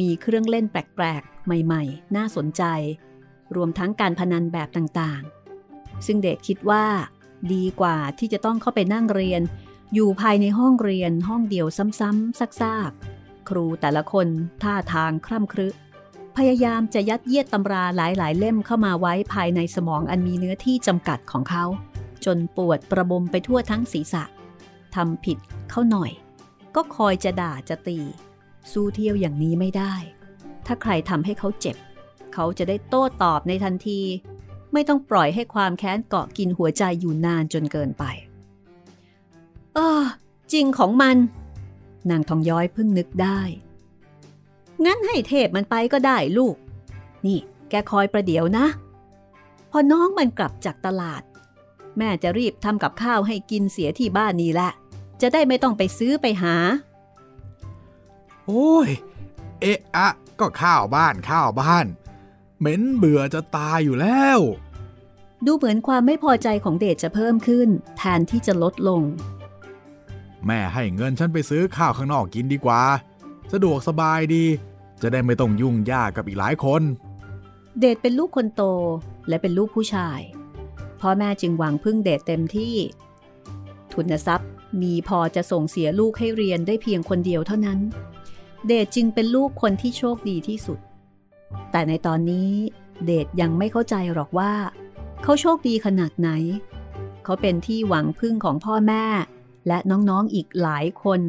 [0.00, 2.62] มีเครื่องเล่นแปลกๆ ใหม่ๆ น่าสนใจ
[3.56, 6.84] รวมทั้งการพนันแบบต่างๆ ซึ่งเดชคิดว่า
[7.52, 9.42] ดีกว่าที่จะต้องเข้าไปนั่งเรียน
[9.94, 14.26] อยู่ภายในห้องเรียนห้องเดียวซ้ำๆซากๆ ครูแต่ละคน
[14.62, 15.68] ท่าทางคร่ำครึ
[16.36, 21.64] พยายามจะยัดเยียดตำราหลายๆ เล่มเข้ามาไว้ภายในสมองอันมีเนื้อที่จำกัดของเขา
[22.24, 24.24] จนปวดประบมไปทั่วทั้งศีรษะ
[24.94, 25.38] ทำผิด
[25.70, 26.10] เข้าหน่อย
[26.74, 27.98] ก็คอยจะด่าจะตี
[28.72, 29.94] สู้เที่ยวอย่างนี้ไม่ได้
[30.66, 31.76] ถ้าใครทำให้เขาเจ็บ
[32.34, 34.00] เขาจะได้โต้ตอบในทันที
[34.72, 38.04] ไม่ต้องปล่อยให้ความแค้นเกาะกินหัวใจอยู่นานจนเกินไป
[39.74, 40.02] เออ
[40.52, 41.16] จริงของมัน
[42.10, 43.40] นางทองย้อยเพิ่งนึกได้
[44.84, 46.56] งั้นให้เทพมันไปก็ได้ลูก
[47.26, 47.38] นี่
[47.70, 48.66] แกคอยประเดี๋ยวนะ
[49.70, 51.22] พอน้องมันกลับจากตลาด
[51.98, 54.72] แม่จะรีบทำกับข้าวให้กินเสียที่บ้านนี่แหละ
[55.20, 56.54] จะได้ไม่ต้องไปซื้อไปหา
[58.46, 58.88] โอ้ย
[59.60, 60.08] เอะอะ
[60.40, 61.86] ก็ข้าวบ้านข้าวบ้าน
[62.64, 64.38] เหม็นเบื่อจะตายอยู่แล้ว
[65.46, 69.02] ดูเหมือนความไม่พอใจของเดชจะเพิ่มขึ้น แทนที่จะลดลง
[70.46, 72.82] แม่ให้เงินฉันไปซื้อข้าวข้างนอกกินดีกว่า
[73.52, 74.44] สะดวกสบายดี
[75.02, 76.82] จะได้ไม่ต้องยุ่งยากกับอีกหลายคน
[77.78, 78.62] เดชเป็นลูกคนโต
[79.28, 80.20] และเป็นลูกผู้ชาย
[81.00, 82.76] พ่อแม่จึงหวังพึ่งเดชเต็มที่
[83.92, 84.50] ทุนทรัพย์
[84.82, 87.78] มีพอจะส่งเสียลูกให้เรียนได้เพียงคนเดียวเท่านั้น
[88.66, 90.80] เดชจึงเป็นลูกคนที่โชคดีที่สุด
[91.70, 92.50] แต่ในตอนนี้
[93.04, 94.52] เดชยังไม่เข้าใจหรอกว่า
[95.22, 96.30] เขาโชคดีขนาดไหน
[97.24, 99.04] เขาเป็นที่หวังพึ่งของพ่อแม่
[99.68, 101.20] และน้องๆอีกหลายคน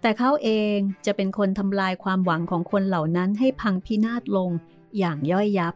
[0.00, 4.50] แต่เขาเองจะเป็นคนทำลายความหวังของคนเหล่านั้นให้พังพินาศลง
[4.98, 5.74] อย่างย่อยยับ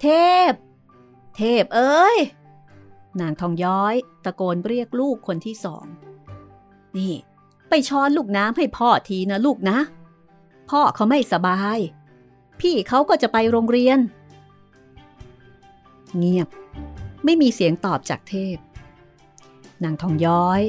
[0.00, 0.06] เท
[0.50, 0.52] พ
[1.36, 2.18] เทพเอ้ย
[3.20, 5.84] นางทองย้อยตะโกนเรียกลูกคนที่สอง
[6.96, 7.14] นี่
[7.68, 9.78] ไปช้อนลูกน้ำให้พ่อทีนะลูกนะ
[10.70, 11.78] พ่อเขาไม่สบาย
[12.60, 13.98] พี่เขาก็จะไปโรงเรียน
[16.18, 16.48] เงียบ
[17.24, 18.56] ไม่มีเสียงตอบจากเทพ
[19.84, 20.62] นางทองย้อย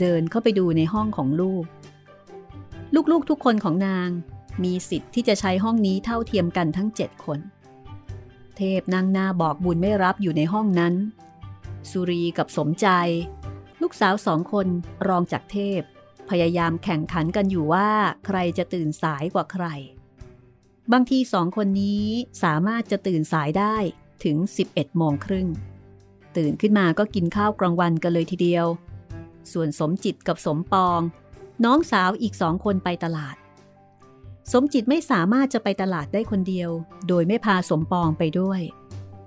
[0.00, 1.64] เดินเข้าไปดูในห้องของลูก
[3.12, 4.08] ลูกๆทุกคนของนาง
[4.64, 7.38] มีสิทธิ์ที่จะใช้ห้องนี้เท่าเทียมกันทั้งเจ็ดคน
[8.56, 10.94] เทพนางนาบอกบุญไม่รับอยู่ในห้องนั้น
[11.90, 12.88] สุรีกับสมใจ
[13.80, 14.66] ลูกสาวสองคน
[15.08, 15.80] รองจากเทพ
[16.30, 17.88] พยายามแข่งขันกันอยู่ว่า
[18.26, 19.66] ใครจะตื่นสายกว่าใคร
[20.92, 22.06] บางทีสองคนนี้
[22.44, 23.76] สามารถจะตื่นสายได้
[24.24, 24.36] ถึง
[24.68, 25.48] 11โมงครึ่ง
[26.36, 28.66] ตื่นขึ้นมาก็กินข้าวกลางวันกันเลยทีเดียว
[29.52, 31.00] ส่วนสมจิตกับสมปอง
[31.64, 33.36] น้องสาวอีกสองคนไปตลาด
[34.52, 36.70] สมจิตไม่สามารถจะไปตลาดได้คนเดียว
[37.08, 38.60] โดยไม่พาสมปองไปด้วย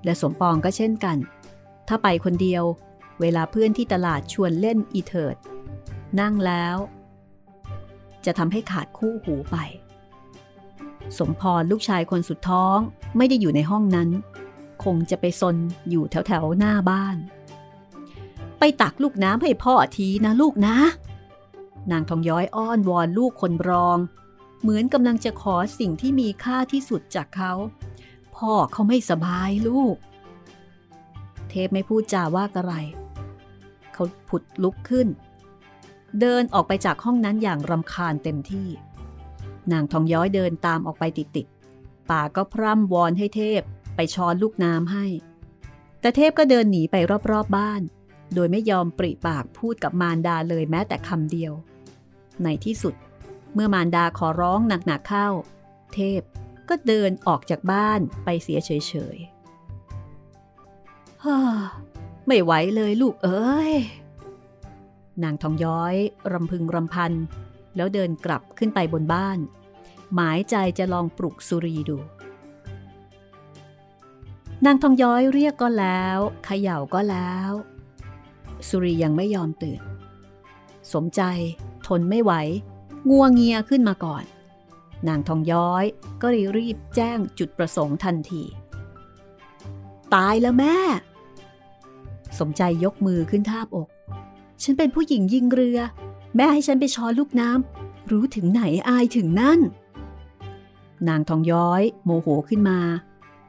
[0.06, 1.18] และสมปองก็เช่นกัน
[1.88, 2.64] ถ้าไปคนเดียว
[3.22, 5.38] เวลาเพื่อนที่ตลาดชวนเล่นอีเทิร์ด
[6.20, 6.78] นั่งแล้ว
[8.26, 9.58] จะทำให้ขาดคู่หูไป
[11.18, 12.78] สมพรลูกชายคนสุดท้อง
[13.18, 14.10] ไม่ได้อยู่ในห้องนั้น
[14.84, 15.56] คงจะไปซน
[15.90, 17.18] อยู่แถวๆหน้าบ้าน
[18.60, 20.76] ไปตักลูกน้ำให้พ่อทีนะลูกนะ
[21.92, 23.98] นางทองย้อยอ้อนวอนลูกคนรอง
[24.62, 27.54] เหมือนกำลังจะขอสิ่งที่มีค่าที่สุดจากเขา
[28.36, 29.96] พ่อเขาไม่สบายลูก
[31.50, 32.74] เทพไม่พูดจาว่าอะไร
[33.94, 35.08] เขาผุดลุกขึ้น
[36.20, 38.68] เดินออกไปจากห้องนั้นอย่างรำคาญเต็มที่
[39.72, 43.62] นางทองย้อยเดินตามออกไปติดๆป่าก็พร่ำวอนให้เทพ
[43.96, 45.06] ไปช้อนลูกน้ำให้
[46.02, 46.96] แต่เทพก็เดินหนีไป
[47.32, 47.82] รอบๆบ้าน
[48.36, 51.54] โดยไม่ยอมปริปากพูดกับมารดาเลยแม้แต่คำเดียว
[52.44, 52.96] ในที่สุด
[53.54, 55.28] เมื่อมารดาขอร้องหนักๆเข้า
[55.94, 56.22] เทพ
[56.70, 61.38] ก็เดินออกจากบ้านไปเสียเฉยๆฮ่า
[62.28, 63.74] ไม่ไหวเลยลูกเอ้ย
[65.24, 65.96] นางทองย้อย
[66.34, 67.14] รำพึงรำพัน
[67.76, 69.40] แล้วเดินกลับขึ้นไปบนบ้าน
[70.14, 71.98] หมายใจจะลองปลุกสุรีดู
[74.66, 77.52] นางทองย้อยเรียกก็แล้วเขย่าก็แล้ว
[78.68, 79.82] สุรียังไม่ยอมตื่น
[80.94, 81.22] สมใจ
[81.88, 82.34] ทนไม่ไหว
[83.10, 84.24] งัวงเงียขึ้นมาก่อน
[85.08, 85.86] นางทองย้อย
[86.22, 88.44] ก็รีบแจ้งจุดประสงค์ทันที
[90.16, 90.78] ตายแล้วแม่
[92.40, 93.90] สมใจยกมือขึ้นทาบอก
[94.64, 95.80] ฉันเป็นผู้หญิงยิงเรือ
[96.36, 99.60] แม่ให้ฉันไปช้อนลูกน้ำรู้ถึงไหนอายถึงนั่น
[101.08, 102.80] นางทองย้อย โมโหขึ้นมา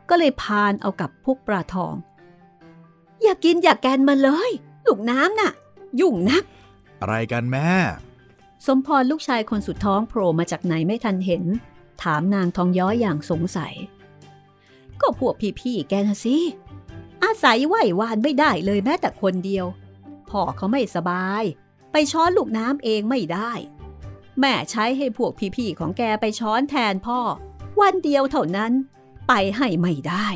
[0.08, 1.94] ก็เลยพานเอากับพวกปลาทอง
[3.22, 4.50] อย่ากกินอย่ากแกนมาเลย
[4.86, 5.52] ลูกน้ำน่ะ
[6.00, 6.44] ยุ่งนัก
[7.00, 7.68] อะไรกันแม่
[8.66, 11.44] สมพรลูกชายคนสุดท้องโผล่มาจากไหนไม่ทันเห็น
[12.02, 13.74] ถามนางทองย้อยอย่างสงสัย
[15.00, 16.36] ก็พวกพี่ๆแกนะสิ
[17.24, 19.66] อาศัยไหววานไม่ได้เลยแม้แต่คนเดียว
[20.34, 21.42] พ่อเขาไม่สบาย
[21.92, 23.52] ไปช้อนลูกน้ำเองไม่ได้
[24.40, 27.20] แม่ใช้ให้พวกพี่ๆของแกไปช้อนแทนพ่อ
[27.80, 28.72] วันเดียวเท่านั้น
[29.28, 30.26] ไปให้ไม่ได้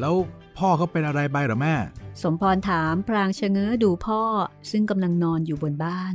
[0.00, 0.14] แล้ว
[0.58, 1.74] พ่อเขาเป็นอะไรไปหรอแม่
[2.22, 4.22] สมพรถามพรางเชงเง้อดูพ่อ
[4.70, 6.14] ซึ่งกำลังนอนอยู่บนบ้าน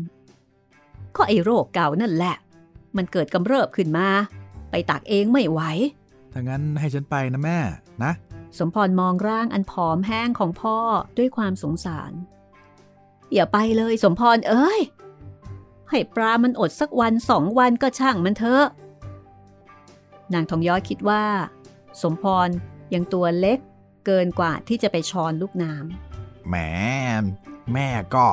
[1.15, 2.35] ก็ไอโรคเก่านั่นแหละ
[2.97, 4.09] มันเกิดกำเริบขึ้นมา
[4.71, 5.61] ไปตักเองไม่ไหว
[6.33, 7.59] ถ้างั้นให้ฉันไปนะแม่
[8.03, 8.11] นะ
[8.57, 10.77] สมพรมองร่างอันผอมแห้งของพ่อ
[11.17, 12.11] ด้วยความสงสาร
[13.33, 14.79] อย่าไปเลยสมพรเอ้ย
[15.89, 18.65] ให้ปลามันอดสักวันสองวันก็ช่างมันเถอะ
[20.33, 21.23] นางทองย้อยคิดว่า
[22.01, 22.49] สมพร
[22.93, 23.59] ยังตัวเล็ก
[24.05, 26.55] เกินกว่าที่จะไปช้อนลูกน้ำแหม
[27.73, 28.27] แม่ก็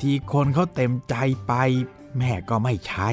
[0.00, 1.14] ที่คนเขาเต็มใจ
[1.46, 1.52] ไป
[2.18, 3.10] แม่ก็ไม่ใช้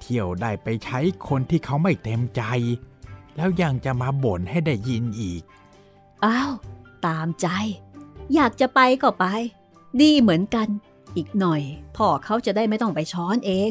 [0.00, 2.42] เที่ยวได้ไปใช้คนที่เขาไม่เต็มใจ
[3.36, 5.42] แล้วยังจะมาบ่นให้ได้ยินอีก
[6.24, 6.52] อ้าว
[7.06, 7.48] ตามใจ
[8.34, 9.24] อยากจะไปก็ไป
[10.00, 10.68] ดีเหมือนกัน
[11.16, 11.62] อีกหน่อย
[11.96, 13.70] พ่อเขาจะได้ไม่ต้องไปช้อนเอง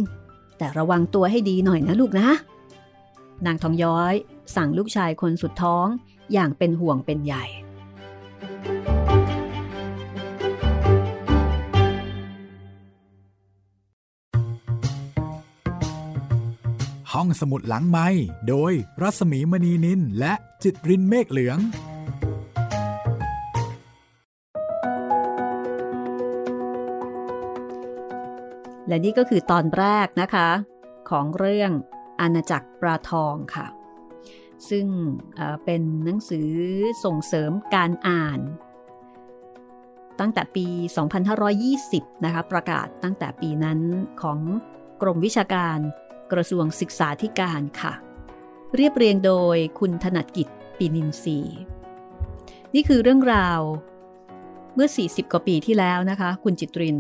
[0.58, 2.30] แต่ระวังตัวให้ดีหน่อยนะลูกนะ
[3.46, 4.13] นางทองย้อย
[4.56, 5.86] สั่งลูกชายคนสุดท้อง
[6.34, 7.46] อย่างเป็นห่วงเป็นใหญ่
[17.12, 18.08] ห้องสมุดหลังไม้
[18.48, 21.60] โดยรัสมีมณีนินและจิตรินเมฆเหลือง
[28.88, 30.50] และนี่ก็คือตอนแรกนะคะ
[31.10, 31.71] ของเรื่อง
[32.21, 33.67] อาณาจักรปลาทองค่ะ
[34.69, 34.88] ซึ่ง
[35.65, 36.52] เป็นหนังสือ
[37.04, 38.39] ส่งเสริมการอ่าน
[40.19, 40.67] ตั้งแต่ปี
[41.45, 43.80] 2520 นะคะ ประกาศตั้งแต่ปีนั้น
[44.21, 44.39] ของ
[45.02, 45.78] กรมวิชาการ
[46.32, 47.93] กระทรวงศึกษาธิการค่ะ
[48.76, 51.39] เรียบเรียงโดยคุณถนัดกิจปีนินทรี
[52.74, 53.60] นี่คือเรื่องราว
[54.76, 56.98] เมื่อ 40 กว่าปีที่แล้วนะคะ คุณจิตริน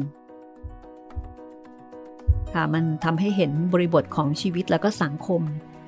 [2.55, 5.41] ค่ะ มันทำให้เห็นบริบทของชีวิตแล้วก็สังคม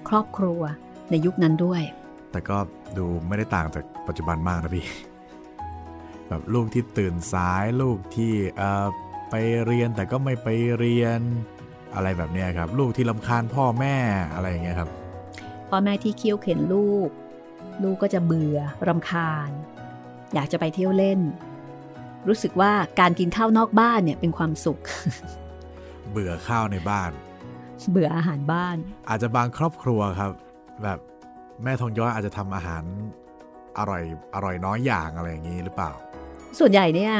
[0.09, 0.61] ครอบครัว
[1.09, 1.81] ในยุคนั้นด้วย
[2.31, 2.57] แต่ก็
[2.97, 4.85] ดูไม่ได้ต่างจากปัจจุบันมากนะพี่
[6.27, 8.33] แบบลูกที่ตื่นสายลูกที่
[9.29, 11.19] ไปเรียนแต่ก็ไม่ไปเรียน
[11.95, 13.95] อะไรแบบนี้ครับ ลูกที่ลำคาญพ่อแม่
[14.33, 14.89] อะไรอย่างเงี้ยครับ
[15.69, 17.09] พ่อแม่ที่เคี้ยวเข็นลูก
[17.83, 19.49] ลูกก็จะเบื่อรำคาญ
[20.33, 21.19] อยากจะไปเที่ยวเล่น
[22.27, 24.79] รู้สึกว่าการกินข้าวนอกบ้านเนี่ยเป็นความสุข
[26.11, 27.11] เบื่อข้าวในบ้าน
[27.91, 28.77] เบื่ออาหารบ้าน
[29.09, 30.31] อาจจะบางครอบครัวครับ
[30.83, 30.99] แบบ
[31.63, 32.83] แม่ทองย้อยอาจจะทำอาหาร
[33.77, 34.03] อร่อย
[34.35, 35.91] อร่อยน้อยอย่างอะไรอย่างนี้หรือเปล่า
[36.59, 37.13] ส่วนใหญ่เนี่ย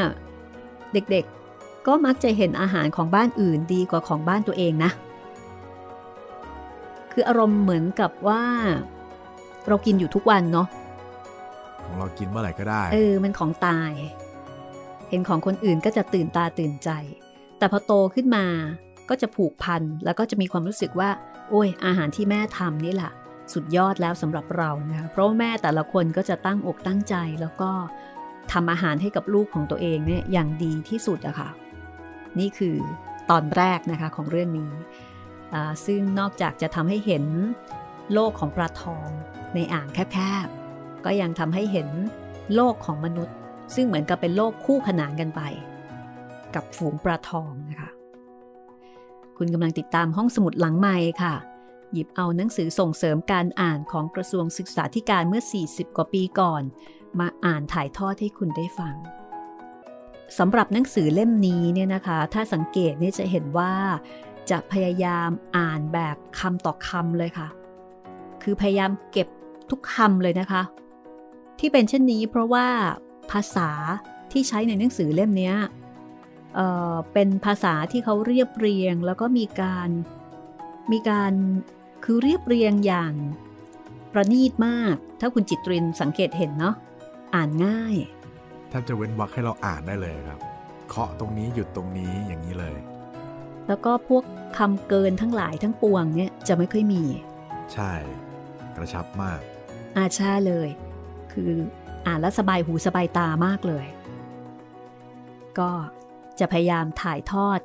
[0.94, 4.92] เด็กๆก็มักจะเห็นอาหารของบ้านอื่นดีกว่าของบ้านตัวเองนะ
[7.12, 8.44] คืออารมณ์เหมือนกับว่า
[9.68, 10.68] เรากินอยู่ทุกวันเนาะ
[11.86, 13.92] ของเรากินเมื่อไหร่ก็ได้ เออ มันของตาย
[15.10, 16.90] เห็นของคนอื่นก็จะตื่นตาตื่นใจ
[17.58, 18.46] แต่พอโตขึ้นมา
[19.10, 21.10] ก็จะผูกพันแล้วก็จะมีความรู้สึกว่า
[21.50, 23.12] โอ้ย อาหารที่แม่ทำนี่แหละ
[23.54, 27.72] สุดยอดแล้วสำหรับเรานะเพราะแม่แต่ละคนก็จะตั้งอกตั้งใจแล้วก็
[28.52, 31.50] ทำอาหารให้กับลูกของตัวเองเนี่ยอย่างดีที่สุดอะคะ่ะ
[32.40, 32.76] นี่คือ
[33.30, 34.72] ตอนแรกนะคะของเรื่องนี้
[35.86, 37.26] ซึ่งนอกจากจะทำให้เห็น
[38.14, 39.08] โลกของปลาทอง
[39.54, 41.88] ในอ่างแคบๆ ก็ยังทำให้เห็น
[42.56, 43.36] โลกของมนุษย์
[43.76, 45.42] ซึ่งเหมือนกับเป็นโลกคู่ขนานกันไป
[46.58, 47.90] กับฝูงปลาทองนะคะ
[49.38, 51.36] คุณกำลังติดตามห้องสมุดหลังใหม่ค่ะ
[51.94, 56.64] หยิบเอาหนังสือส่งเสริมการอ่านของกระทรวงศึกษาธิการเมื่อ 40 กว่าปีก่อน
[57.20, 58.96] มาอ่านถ่ายทอดให้คุณได้ฟัง
[60.38, 63.74] สำหรับหนังสือเล่มนี้เนี่ยนะคะ ถ้าสังเกตเนี่ยจะเห็นว่า
[64.50, 67.48] จะพยายามอ่านแบบคำต่อคำเลยค่ะ
[68.44, 69.28] คือพยายามเก็บ
[69.70, 70.62] ทุกคำเลยนะคะ
[71.60, 72.68] ที่เป็นเช่นนี้เพราะว่า
[73.32, 73.70] ภาษา
[74.32, 75.52] ที่ใช้ในหนังสือเล่มนี้
[76.58, 79.90] เเป็นภาษาที่เขาเรียบเรียง แล้วก็มีการ
[80.92, 81.34] มีการ
[82.04, 83.14] คือเรียบเรียงอย่าง
[84.14, 86.76] ประณีตมาก ถ้าคุณจิตรินสังเกตเห็นเนาะ
[87.36, 87.96] อ่านง่าย
[88.70, 90.40] แทบจะเว้นวรรคให้เราอ่านได้เลยครับ
[90.90, 92.78] เคาะตรงนี้หยุดตรงนี้อย่างนี้เลย
[93.68, 94.24] แล้วก็พวก
[94.58, 97.04] คำเกินทั้งหลายทั้งปวงเนี่ยจะไม่ค่อยมี
[97.74, 97.92] ใช่
[98.76, 99.40] กระชับมาก
[99.98, 100.70] อาชาเลย
[101.32, 101.52] คือ
[102.06, 103.86] อ่านแล้วสบายหูสบายตามากเลย
[105.60, 105.70] ก็
[106.40, 107.60] จะพยายามถ่ายทอด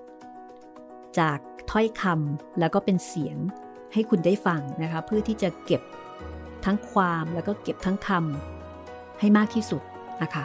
[1.19, 1.39] จาก
[1.71, 3.37] ถ้อยคำแล้วก็เป็นเสียง
[3.93, 5.83] ให้คุณได้ฟังนะคะ เพื่อที่จะเก็บ
[6.65, 9.83] ทั้งความแล้วก็เก็บทั้งคำให้มากที่สุด
[10.23, 10.45] นะคะ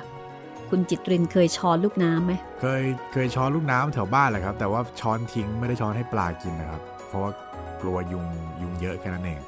[0.69, 7.31] คุณจิตรินเคยช้อนลูกน้ำไหมเคยเคยช้อนลูกน้ำแถวบ้านแหละครับ แต่ว่าช้อนทิ้งไม่ได้ช้อนให้ปลากินนะครับ เพราะว่า
[7.81, 8.25] กลัวยุง
[8.61, 9.39] ยุงเยอะแค่นั้นเอง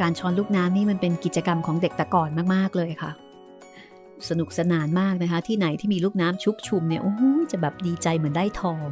[0.00, 3.10] การช้อนลูกน้ำนี่มันเป็นกิจกรรมของเด็กแต่ก่อนมากๆเลยค่ะ
[4.28, 7.14] สนุกสนานมากนะคะ ที่ไหนที่มีลูกน้ำชุกชุมเนี่ยโอ้
[7.50, 8.88] จะแบบดีใจเหมือนได้ทอง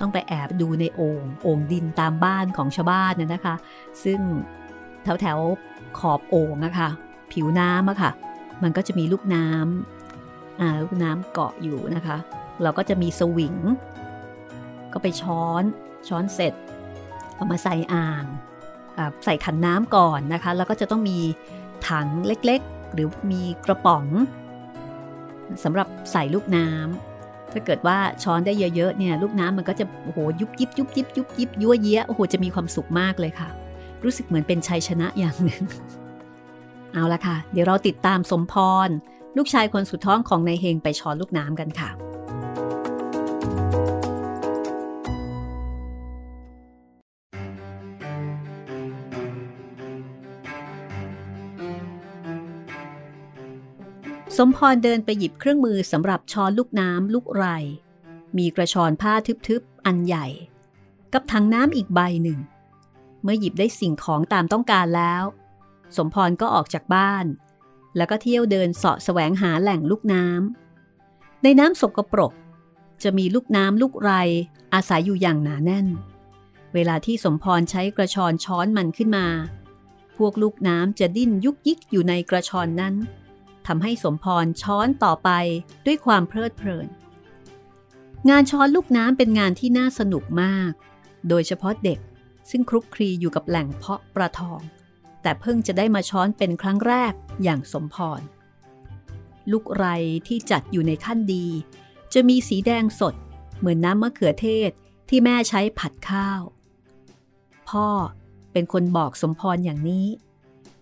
[0.00, 3.54] ต้องไปแอบดูในโอ่งโอ่งดินตามบ้านของชาวบ้านน่ยนะคะ
[4.04, 4.20] ซึ่ง
[5.02, 5.38] แถวแถว
[5.98, 6.88] ขอบโอ่งอะคะ่ะ
[7.32, 8.10] ผิวน้ำอะค่ะ
[8.62, 12.16] มันก็จะมีลูกน้ำอ่าลูกน้ำเกาะอยู่นะคะ
[12.62, 13.56] เราก็จะมีสวิง
[14.92, 15.62] ก็ไปช้อน
[16.08, 16.54] ช้อนเสร็จ
[17.36, 18.24] เอามาใส่อ่าง
[19.24, 21.18] ใส่ขันน้ำก่อนนะคะ แล้วก็จะต้องมี
[21.88, 22.62] ถังเล็ก
[22.94, 24.04] หรือมีกระป๋อง
[25.64, 33.48] สำหรับใส่ลูกน้ำถ้าเกิดว่าช้อนได้เยอะๆเนี่ยลูกน้ำมันก็จะโอ้โหยุบยิบยุบยิบยุบยิบยั่วเยะโอ้โหจะมีความสุขมากเลยค่ะ
[34.04, 35.62] รู้สึกเหมือนเป็นชัยชนะอย่างหนึ่ง
[36.92, 38.54] เอาละค่ะ เดี๋ยวเราติดตามสมพ
[38.86, 38.88] ร
[39.36, 41.90] ลูกชายคนสุดท้องของนายเฮงไปช้อนลูกน้ำกันค่ะ
[54.38, 57.44] สมพรเดินไปหยิบเครื่องมือสำหรับช้อนลูกน้ำลูกไร
[58.38, 59.14] มีกระชอนผ้า
[59.48, 60.26] ทึบๆ อันใหญ่
[61.12, 62.38] กับถังน้ำอีกใบหนึ่ง
[63.22, 65.22] เมื่อหยิบได้สิ่งของตามต้องการแล้ว
[65.96, 67.24] สมพรก็ออกจากบ้าน
[67.96, 72.32] แล้วก็เที่ยวเดินเสาะแสวงหาแหล่งลูกน้ำในน้ำสกปรก
[73.02, 74.12] จะมีลูกน้ำลูกไร
[74.74, 75.86] อาศัยอยู่อย่างหนาแน่น
[76.74, 79.26] เวลาที่สมพรใช้กระชอนช้อนมันขึ้นมา
[80.16, 82.94] พวกลูกน้ำจะดิ้นยุกยิกอยู่ในกระชอนนั้น
[83.66, 85.30] ทำให้สมพรช้อนต่อไป
[85.86, 86.86] ด้วยความเพลิดเพลิน
[88.28, 90.72] งานช้อนลูกน้ำเป็นงานที่น่าสนุกมาก
[91.28, 91.98] โดยเฉพาะเด็ก
[92.50, 94.60] ซึ่งคลุกคลีอยู่กับแหล่งเพาะปลาทอง
[95.22, 98.20] แต่เพิ่งจะได้มาช้อนเป็นครั้งแรกอย่างสมพร
[99.50, 99.86] ลูกไร
[100.26, 101.46] ที่จัดอยู่ในขั้นดี
[102.14, 103.14] จะมีสีแดงสด
[103.58, 104.70] เหมือนน้ำมะเขือเทศ
[105.08, 106.40] ที่แม่ใช้ผัดข้าว
[107.68, 107.88] พ่อ
[108.52, 110.06] เป็นคนบอกสมพรอย่างนี้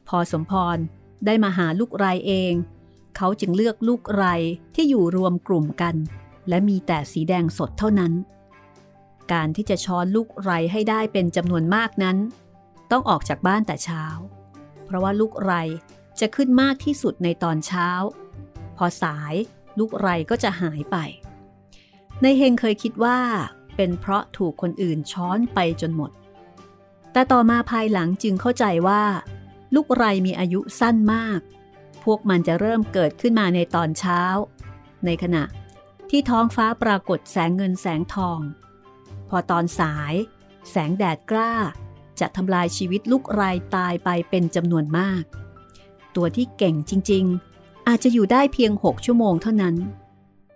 [0.08, 0.78] พอสมพร
[1.26, 2.52] ได้มาหาลูกไรเอง
[3.16, 4.24] เขาจึงเลือกลูกไร
[4.74, 5.94] ที่อยู่รวมกลุ่มกัน
[6.48, 8.12] และมีแต่สีแดงสดเท่านั้น
[9.32, 12.16] การที่จะช้อนลูกไรให้ได้เป็นจำนวนมากนั้น
[12.90, 14.04] ต้องออกจากบ้านแต่เช้า
[14.84, 15.52] เพราะว่าลูกไร
[16.20, 17.88] จะขึ้นมากที่สุดในตอนเช้า
[18.76, 19.34] พอสาย
[19.78, 20.96] ลูกไรก็จะหายไป
[22.22, 23.18] ในเฮงเคยคิดว่า
[23.76, 26.10] เป็นเพราะถูกคนอื่นช้อนไปจนหมด
[27.12, 29.02] แต่ต่อมาภายหลังจึงเข้าใจว่า
[29.74, 31.40] ลูกไรมีอายุสั้นมาก
[32.04, 34.22] พวกมันจะเริ่มเกิดขึ้นมาในตอนเช้า
[35.06, 35.44] ในขณะ
[36.10, 38.40] ที่ท้องฟ้าปรากฏแสงเงินแสงทอง
[39.28, 40.14] พอตอนสาย
[40.70, 41.54] แสงแดดกล้า
[42.20, 43.42] จะทำลายชีวิตลูกไร
[43.76, 45.22] ตายไปเป็นจำนวนมาก
[46.16, 47.24] ตัวที่เก่งจริง
[47.56, 49.76] ๆ อาจจะอยู่ได้เพียง 6 ชั่วโมงเท่านั้น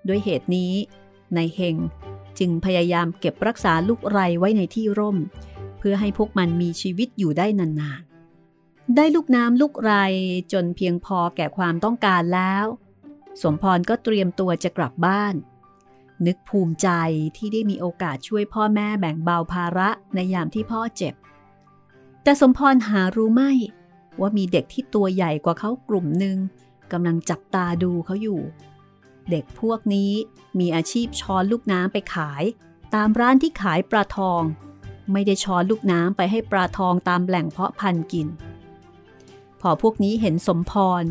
[0.09, 0.73] ด้วยเหตุนี้
[1.37, 1.77] นายเฮง
[2.39, 5.19] จึงพยายามเก็บรักษาลูกไรไว้ในที่ร่ม
[5.79, 8.16] เพื่อให้พวกมันมีชีวิตอยู่ได้นานๆ
[8.95, 9.93] ได้ลูกน้ำลูกไร
[10.53, 12.65] จนเพียงพอแก่ความต้องการแล้ว
[13.43, 15.35] สมพรก็เตรียมตัวจะกลับบ้าน
[16.27, 16.89] นึกภูมิใจ
[17.37, 21.15] ที่ได้มีโอกาสช่วยพ่อแม่แบ่งเบาภาระในยามที่พ่อเจ็บ
[22.23, 23.53] แต่สมพรหารู้ไม่
[24.21, 26.37] ว่ามีเด็กที่ตัวใหญ่กว่าเขากลุ่มหนึ่ง
[26.93, 28.41] กำลังจับตาดูเขาอยู่
[29.31, 30.13] เด็กพวกนี้
[30.59, 32.45] มีอาชีพช้อนลูกน้ำไปขาย
[32.95, 34.43] ตามร้านที่ขายปลาทอง
[35.13, 38.29] ไม่ได้ช้อนลูกน้ำไปให้ปลาทองตามแหล่งเพาะพันธุ์กิน
[39.61, 41.05] พอพวกนี้เห็นสมพร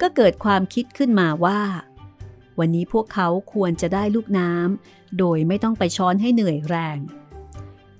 [0.00, 1.60] ก็เกิดความคิดขึ้นมาว่า
[2.58, 6.98] วันนี้พวกเขาควรจะได้ลูกน้ำโดยไม่ต้องไปช้อนให้เหนื่อยแรง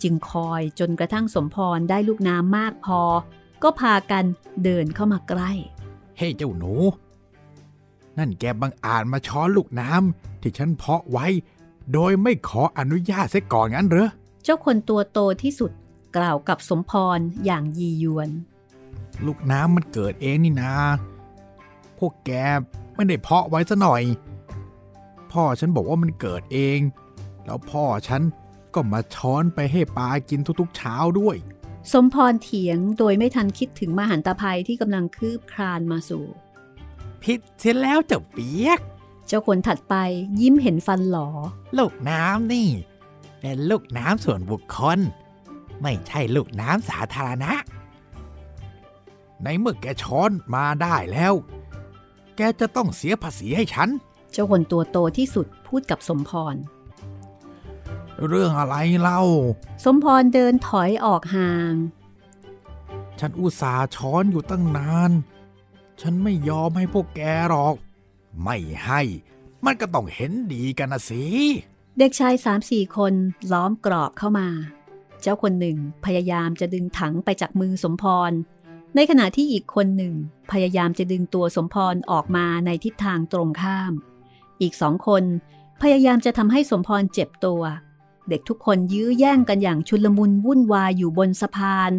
[0.02, 3.00] จึงคอยจนกระทั่งสมพรได้ลูกน้ำมากพอ
[3.62, 4.24] ก็พากัน
[4.64, 5.50] เดินเข้ามาใกล้
[6.18, 6.72] เฮ้ hey, เจ้าหนู
[8.18, 11.26] นั่นแกบังอาจมาช้อนลูกน้ำที่ฉันเพาะไว้
[11.92, 14.08] โดยไม่ขออนุญาตเสียก่อนงั้นเหรอ
[14.44, 15.72] เจ้าคนตัวโตที่สุด
[16.16, 18.30] กล่าวกับสมพรอย่างยียวน
[19.26, 20.72] ลูกน้ำมันเกิดเองนี่นา
[21.98, 22.30] พวกแก
[22.94, 24.02] ไม่ได้เพาะไว้ซะหน่อย
[25.32, 26.78] พ่อฉันบอกว่ามันเกิดเอง
[27.44, 28.22] แล้วพ่อฉัน
[28.74, 31.36] ก็มาช้อนไปให้ปลากินทุกๆเช้าด้วย
[31.92, 36.24] สมพรเถียงโดยไม่ทันคิดถึงมหันตภัยที่กำลังคืบคลานมาสู่
[37.22, 38.80] ผิดเสียแล้วเจ้าเปียก
[39.26, 39.94] เจ้าคนถัดไป
[40.40, 41.28] ยิ้มเห็นฟันหลอ
[41.78, 42.68] ลูกน้ำนี่
[43.40, 44.98] เป็นลูกน้ำส่วนบุคคล
[45.82, 47.52] ไม่ใช่ลูกน้ำสาธารณะ
[49.44, 51.34] ในเมื่อแกช้อนมาได้แล้ว
[52.36, 53.88] แกจะต้องเสียภาษีให้ฉัน
[54.32, 56.54] เจ้าคนตัวโตที่สุดพูดกับสมพร
[58.28, 59.22] เรื่องอะไรเล่า
[59.84, 61.74] สมพรเดินถอยออกห่าง
[63.20, 65.12] ฉันอุตส่าห์ช้อนอยู่ตั้งนาน
[66.00, 67.74] ฉันไม่ยอมให้พวกแกหรอก
[68.42, 69.00] ไม่ให้
[69.64, 71.24] มันก็ต้องเห็นดีกันนะสิ
[71.98, 73.14] เด็กชายสามสี่คน
[73.52, 74.48] ล้อมกรอบเข้ามา
[75.20, 78.32] เจ้าคนหนึ่งพยายามจะดึงถังไปจากมือสมพร
[78.94, 80.14] ในขณะที่อีกคนหนึ่ง
[80.50, 83.92] พยายามจะดึงตัวสมพรออกมาในทิศทางตรงข้าม
[84.60, 85.24] อีกสองคน
[85.82, 87.62] พยายามจะทำให้สมพรเจ็บตัว
[88.28, 91.92] เด็กทุกคนยื้อแย่งกันอย่างชุลมุนวุ่นวายอยู่บนสะพาน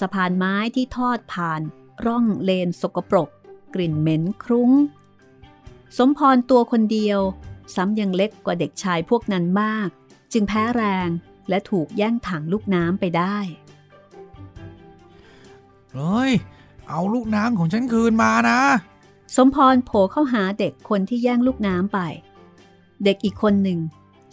[0.00, 1.60] สะพานไม้ที่ทอดผ่าน
[2.06, 3.28] ร่องเลนสกปรก
[3.74, 4.70] กลิ่นเหม็นครุง้ง
[5.98, 7.20] สมพรตัวคนเดียว
[7.74, 9.88] ซ้ำยังเล็กกว่าเด็กชายพวกนั้นมาก
[10.32, 11.08] จึงแพ้แรง
[11.48, 13.38] และถูกแย่งถังลูกน้ำไปได้
[15.94, 16.32] เฮ้ย
[16.88, 18.60] เอาลูกน้ำของฉันคืนมานะ
[19.36, 21.98] สมพรโผล่เข้าหาเด็กคนที่แย่งลูกน้ำไป
[23.04, 23.80] เด็กอีกคนหนึ่ง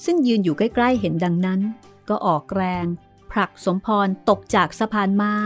[0.06, 1.60] ซึ่งยืนอยู่ใกล้ ๆ เห็นดังนั้น
[2.10, 2.86] ก็ออกแรง
[3.32, 5.38] ผลักสมพรตกจากสะพานไม้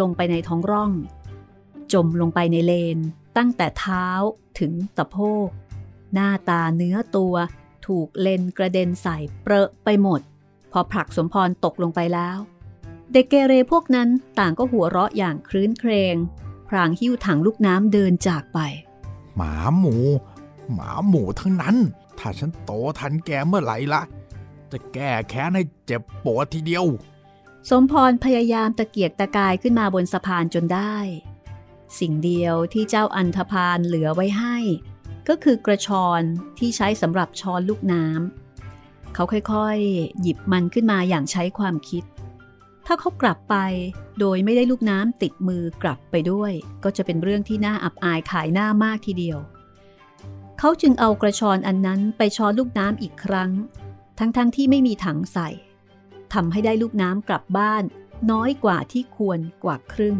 [0.00, 0.92] ลงไปในท้องร่อง
[1.92, 2.98] จมลงไปในเลน
[3.36, 4.06] ตั้งแต่เท้า
[4.58, 5.48] ถึงตะโพก
[6.14, 7.34] หน้าตาเนื้อตัว
[7.86, 10.20] ถูกเลนกระเด็นใส่เปรอะไปหมด
[10.72, 12.36] พอผลักสมพรตกลงไปแล้ว
[13.12, 14.08] เด็กเกเรพวกนั้น
[14.38, 16.16] ต่างก็หัวเราะอย่างครื้นเครง
[16.68, 18.58] พรางหิ้วถังลูกน้ำเดินจากไป
[19.36, 19.96] หมาหมู
[20.74, 21.76] หมาหมูทั้งนั้น
[22.18, 24.02] ถ้าฉันโตทันแกเมื่อไหร่ละ
[24.72, 26.84] จะแก้แค้นให้เจ็บปวดทีเดียว
[27.70, 30.96] สมพรพยายามตะเกียกตะกายขึ้นมาบนสะพานจนได้
[31.98, 34.56] สิ่งเดียวที่เจ้าอันธพาลเหลือไว้ให้
[35.28, 36.22] ก็คือกระชอน
[36.58, 42.04] ที่ใช้สำหรับช้อนลูกน้ำเขาค่อยๆ หยิบมันขึ้นมาอย่างใช้ความคิด
[42.86, 43.56] ถ้าเขากลับไป
[44.20, 46.52] โดยไม่ได้ลูกน้ำติดมือกลับไปด้วย
[46.84, 49.38] ก็จะเป็นเรื่องที่น่าอับอายขายหน้ามากทีเดียว
[50.58, 53.50] เขาจึงเอากระชอนอันนั้นไปช้อนลูกน้ำอีกครั้ง
[54.18, 55.48] ทั้งๆทที่ไม่มีถังใส่
[56.32, 57.82] ทำให้ได้ลูกน้ำกลับบ้าน
[58.30, 60.16] น้อยกว่าที่ควรกว่าครึ่ง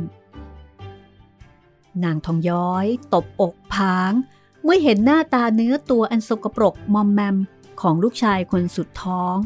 [2.05, 4.13] นางทองย้อย ตบอกพาง
[4.63, 7.37] เมื่อเห็นหน้าตาเนื้อตัวอันสกปรกมอมแมม
[7.81, 9.37] ของลูกชายคนสุดท้อง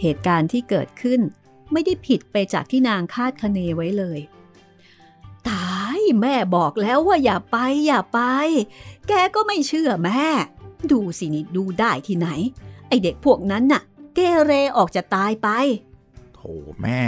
[0.00, 1.20] เหตุการณ์ที่เกิดขึ้น
[1.72, 4.20] ไม่ได้ผิดไปจากที่นางคาดคะเนไว้เลย
[5.48, 7.56] ตายแม่บอกแล้วว่าอย่าไป
[7.86, 8.20] อย่าไป
[9.08, 10.24] แกก็ไม่เชื่อแม่
[10.92, 12.28] ดูสินี่ดูได้ที่ไหน
[12.88, 13.82] ไอเด็กพวกนั้นน่ะ
[14.14, 15.48] เกเรออกจะตายไป
[16.34, 16.40] โถ
[16.82, 17.02] แม่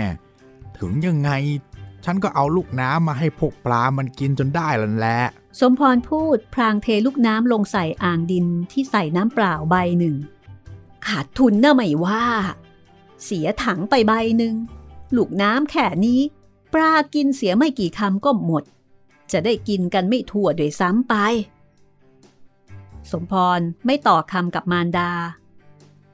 [0.79, 1.31] ถึงยังไง
[2.05, 5.21] ฉันก็เอาลูกน้ำมาให้พวกปลามันกินจนได้แล้วแหละ
[5.61, 10.17] สมพรพูดพรางเทลูกน้ำลงใส่อ่างดินที่ใส่น้ำเปล่าใบหนึ่ง
[11.07, 12.25] ขาดทุนน่ะไม่ว่า
[13.25, 14.55] เสียถังไปใบหนึ่ง
[15.17, 16.21] ลูกน้ำแค่นี้
[16.75, 18.65] ปลากินเสียไม่กี่คำก็หมด
[19.33, 21.15] จะได้กินกันไม่ทั่วโดยซ้ำไป
[23.11, 25.11] สมพรไม่ต่อคำกับมารดา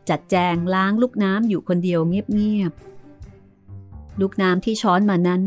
[0.08, 5.42] จัดแจงล้างลูกน้ำอยู่คนเดียวเงียบๆ ลูกน้ำที่ช้อนมานั้น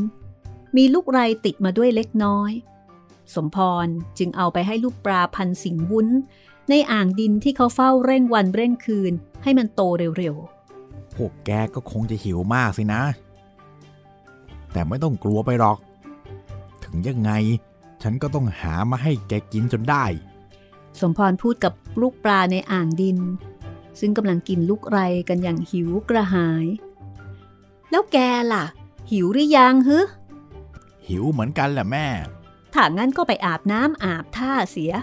[0.78, 2.52] มีลูกไรติดมาด้วยเล็กน้อย
[3.36, 3.88] สมพร
[4.18, 6.08] จึงเอาไปให้ลูกปลาพันสิงวุ้น
[6.70, 9.82] ในอ่างดินที่เขาเฝ้าเร่งวันเร่งคืนให้มันโต
[10.18, 10.61] เร็วๆ
[11.16, 13.02] พวกแกก็คงจะหิวมากสินะ
[14.72, 15.78] แต่ไม่ต้องกลัวไปหรอก
[16.84, 17.32] ถึงยังไง
[18.02, 23.18] ฉันก็ต้องหามาให้แกกินจนได้ๆสมพรพูดกับลูกปลาในอ่างดิน
[24.00, 25.00] ซึ่งกำลังกินลูกไร
[25.30, 26.66] กันอย่างหิวกระหาย
[27.92, 28.18] แล้วแก
[28.54, 28.64] ล่ะ
[29.12, 30.00] หิวหรือยังฮึ
[31.08, 32.08] หิวเหมือนกันแหละแม่
[32.74, 34.94] ถ้างั้นก็ไปอาบน้ำอาบท่าเสีย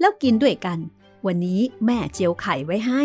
[0.00, 0.78] แล้วกินด้วยกัน
[1.26, 3.02] วันนี้แม่เจียวไข่ไว้ให้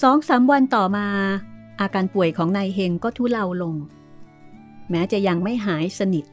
[0.00, 1.06] สองสามวันต่อมา
[1.80, 3.74] อาการป่วยของนายเฮงก็ทุเลาลง
[4.90, 6.24] แม้จะยังไม่หายสนิท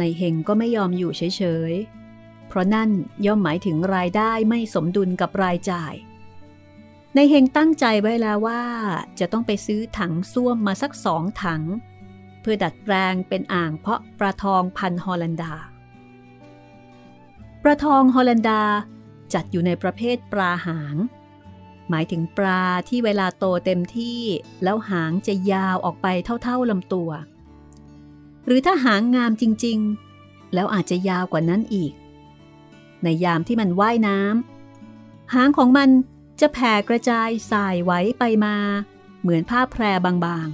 [0.00, 2.90] นายเฮงก็ไม่ยอมอยู่เฉยๆ เพราะนั่น
[3.26, 5.94] ย่อมหมายถึงรายได้ไม่สมดุลกับรายจ่าย
[7.16, 8.62] นายเฮงตั้งใจไว้แล้วว่า
[9.18, 11.62] จะต้องไปซื้อถังส้วมมาสักสองถัง
[12.40, 15.52] เพื่อดัดแปลงเป็นอ่างเพาะปลาทองพันฮอลันดา
[17.62, 18.62] ปลาทองฮอลันดา
[19.34, 20.96] จัดอยู่ในประเภทปลาหาง
[21.90, 24.20] หมายถึงปลาที่เวลาโตเต็มที่
[24.62, 26.06] แล้วหางจะยาวออกไป
[26.42, 27.10] เท่าๆลำตัว
[28.46, 31.92] หรือถ้าหางงามจริงๆ แล้วอาจจะยาวกว่านั้นอีก
[33.02, 35.90] ในยามที่มันว่ายน้ำหางของมัน
[36.40, 38.56] จะแผ่กระจายสายไหวไปมา
[39.20, 40.48] เหมือนผ้าแพรบาง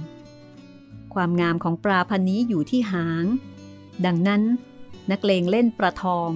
[0.55, 3.25] ๆ ความงามของปลาพันนี้อยู่ที่หาง
[4.05, 4.41] ดังนั้น
[5.11, 6.29] นักเลงเล่นปลาทอง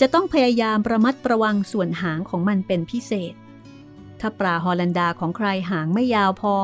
[0.00, 3.34] จะต้องพยายามระมัดระวังส่วนหางของมันเป็นพิเศษ
[4.20, 6.54] ถ้าปลาฮอลันดาของใครหางไม่ยาวพอ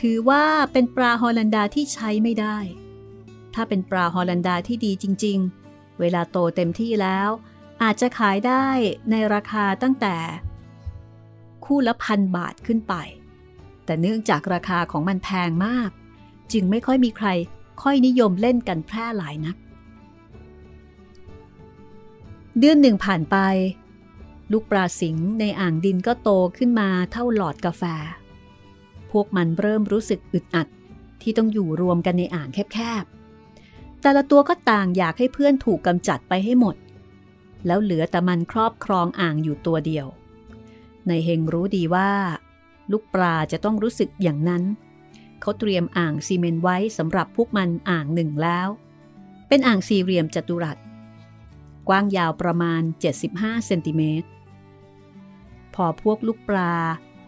[0.00, 2.56] ถือว่าเป็นปลาฮอลันดาที่ใช้ไม่ได้
[3.54, 7.28] ถ้าเป็นปลาฮอลันดาที่ดีจริง ๆ เวลาโตเต็มที่แล้ว
[7.82, 8.66] อาจจะขายได้
[9.10, 10.16] ในราคาตั้งแต่
[11.64, 12.94] คู่ละพันบาทขึ้นไป
[13.84, 15.90] แต่เนื่องจากราคาของมันแพงมาก
[16.52, 17.28] จึงไม่ค่อยมีใคร
[17.82, 19.56] ค่อยนิยมเล่นกันแพร่หลายนัก
[22.58, 23.36] เดือนหนึ่งผ่านไป
[24.52, 27.82] ลูกปลาสิงในอ่างดินก็โตขึ้นมาเท่าหลอดกาแฟ
[29.10, 30.68] พวกมันเริ่มรู้สึกอึดอัด
[31.22, 36.76] ที่ต้องอยู่รวมกันในอ่างแคบๆ แต่ละตัวก็ต่างอยากให้เพื่อนถูกกำจัดไปให้หมด
[37.66, 40.06] แล้วเหลือแต่มันครอบครองอ่างอยู่ตัวเดียว
[41.08, 42.10] ในเฮงรู้ดีว่า
[42.92, 44.62] ลูกปลาจะต้องรู้สึกอย่างนั้น
[45.40, 48.68] เขาเตรียมอ่างซีเมนต์ไว้สำหรับพวกมันอ่างหนึ่งแล้ว
[49.48, 50.78] เป็นอ่างสี่เหลี่ยมจัตุรัส
[51.88, 52.82] กว้างยาวประมาณ
[53.24, 54.28] 75 เซนติเมตร
[55.74, 56.74] พอพวกลูกปลา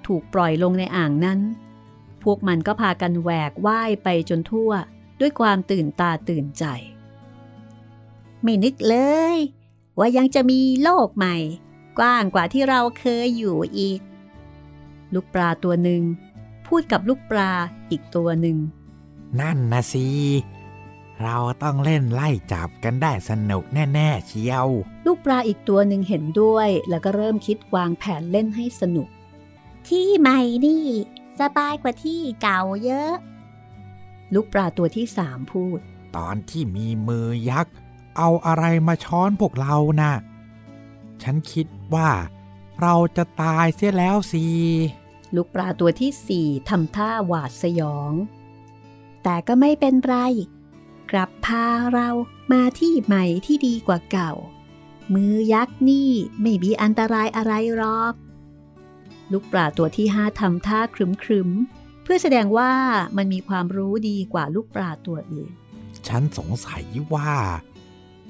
[0.07, 1.41] ถูกปล่อยลงในอ่างนั้น
[2.23, 4.73] พวกมันก็พากันแหวกว่ายไปจนทั่ว
[5.21, 6.65] ด้วยความตื่นตาตื่นใจ
[8.43, 8.97] ไม่นึกเล
[9.35, 9.37] ย
[9.99, 11.37] ว่ายังจะมีโลกใหม่
[11.99, 14.01] กว้างกว่าที่เราเคยอยู่อีก
[15.15, 16.03] ลูกปลาตัวหนึ่ง
[16.67, 17.51] พูดกับลูกปลา
[17.91, 18.59] อีกตัวหนึ่ง
[19.41, 20.07] นั่นนะสิ
[21.23, 24.69] เราต้องเล่นไล่จับกันได้สนุกแน่ ๆ เชียว
[25.05, 29.09] ลูกปลาอีกตัวหนึ่งเห็นด้วย แล้วก็เริ่มคิดวางแผนเล่นให้สนุก
[29.89, 30.85] ที่ใหม่นี่
[31.41, 33.13] สบายกว่าที่เก่าเยอะ
[34.35, 35.79] ลูกปลาตัวที่สามพูด
[36.17, 37.75] ตอนที่มีมือยักษ์
[38.17, 40.15] เอาอะไรมาช้อนพวกเรานะ่ะ
[41.23, 42.11] ฉันคิดว่า
[42.81, 44.45] เราจะตายเสียแล้วสิ
[45.35, 48.13] ลูกปลาตัวที่สี่ทำท่าหวาดสยอง
[49.23, 50.17] แต่ก็ไม่เป็นไร
[51.11, 52.09] กลับพาเรา
[52.53, 54.33] มาที่ใหม่ที่ดีกว่าเก่า
[55.13, 58.15] มือยักษ์นี่ไม่มีอันตรายอะไรหรอก
[59.33, 61.51] ลูกปลาตัวที่ห้าทำท่าครึมครึม
[62.03, 62.73] เพื่อแสดงว่า
[63.17, 65.51] มันมีความรู้ดีกว่าลูกปลาตัวอื่น
[66.07, 66.85] ฉันสงสัย
[67.15, 67.33] ว่า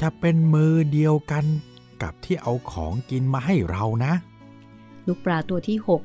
[0.01, 1.45] จะเป็นมือเดียวกัน
[2.03, 4.13] กับที่เอาของกินมาให้เรานะ
[5.07, 6.03] ลูกปลาตัวที่หก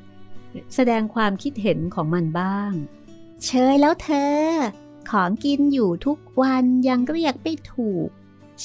[0.74, 2.72] แสดงความคิดเห็นของมันบ้าง
[3.44, 4.38] เชยแล้วเธอ
[5.10, 8.08] ของกินอยู่ทุกวันยังเรียกไม่ถูก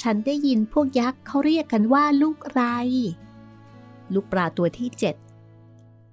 [0.01, 2.61] ฉันได้ยินพวกยักษ์เขาเรียกกันว่าลูกไร
[4.13, 5.15] ลูกปลาตัวที่เจ็ด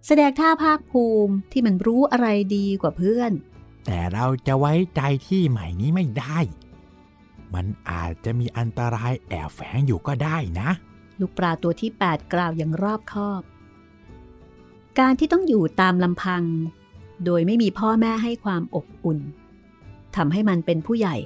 [0.07, 3.33] แสดงท่าภาคภูมิที่มันรู้อะไรดีกว่าเพื่อน
[3.87, 6.39] แต่เราจะไว้ใจที่ใหม่นี้ไม่ได้
[7.55, 10.71] มันอาจจะมีอันตรายแอบแฝงอยู่ก็ได้นะ
[11.21, 13.43] ลูกปลาตัวที่ 8 กล่าวอย่างรอบคอบ
[14.99, 16.43] การที่ต้องอยู่ตามลำพัง
[17.25, 19.19] โดยไม่มีพ่อแม่ให้ความอบอุ่น
[20.17, 21.17] ทำให้มันเป็นผู้ใหญ่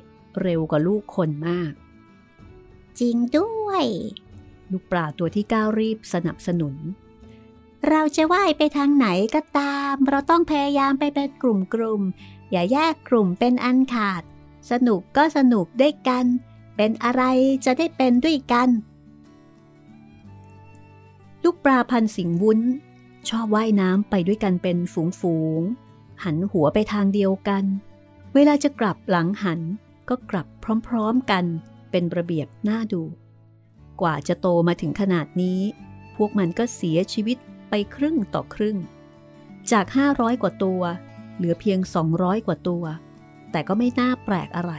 [0.43, 1.73] เร็วกว่าลูกคนมาก
[3.01, 3.85] จริงด้วย
[4.71, 6.75] ลูกปลาตัวที่ก้าวรีบสนับสนุน
[7.89, 14.23] เราจะว่ายไปทางไหนก็ตาม เราต้องพยายามไปเป็นกลุ่มๆ อย่าแยกกลุ่มเป็นอันขาด
[14.71, 16.25] สนุกก็สนุกด้วยกัน
[16.77, 17.23] เป็นอะไร
[17.65, 18.69] จะได้เป็นด้วยกัน
[21.43, 22.61] ลูกปลาพันสิงวุ้น
[23.29, 27.65] ชอบว่ายน้ำไปด้วยกันเป็นฝูงๆ หันหัวไปทางเดียวกัน
[28.35, 29.61] เวลาจะกลับหลังหัน
[30.09, 30.47] ก็กลับ
[30.89, 31.45] พร้อมๆกัน
[31.97, 33.03] เป็นระเบียบน่าดู
[34.01, 35.61] กว่าจะโตมาถึงขนาดนี้
[36.17, 37.39] พวกมันก็เสียชีวิต
[37.71, 38.77] ไปครึ่งต่อครึ่ง
[39.71, 40.83] จาก 500 กว่าตัว
[41.37, 41.79] เหลือเพียง
[42.13, 42.85] 200 กว่าตัว
[43.51, 44.73] แต่ก็ไม่น่าแปลกอะไร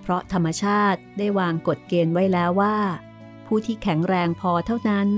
[0.00, 2.76] เพราะธรรมชาติได้วางกฎเกณฑ์ไว้แล้วว่า
[3.46, 5.08] ผู้ที่แข็งแรงพอเท่านั้น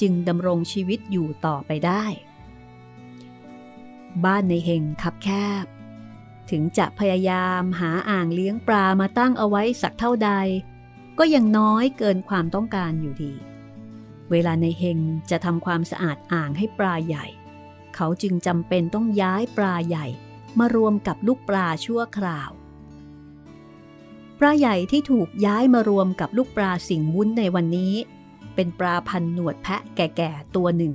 [0.00, 2.04] จึงดำรงชีวิตอยู่ต่อไปได้
[4.24, 5.28] บ้านในเฮงคับแค
[5.64, 5.66] บ
[6.50, 10.30] ถึงจะพยายามหาอ่างเลี้ยงปลามาตั้งเอาไว้สักเท่าใด
[11.18, 13.34] ก็ยังน้อยเกินความต้องการอยู่ดี
[14.30, 14.98] เวลาในเฮง
[15.30, 17.26] จะทำความสะอาดอ่างให้ปลาใหญ่
[17.94, 20.06] เขาจึงจำเป็นต้องย้ายปลาใหญ่
[20.58, 22.50] มารวมกับลูกปลาชั่วคราว
[24.38, 27.94] ปลาใหญ่ที่ถูกย้ายมารวมกับลูกปลาสิงวุ้นในวันนี้
[28.54, 30.94] เป็นปลาพันหนวดแพะแก่ๆตัวหนึ่ง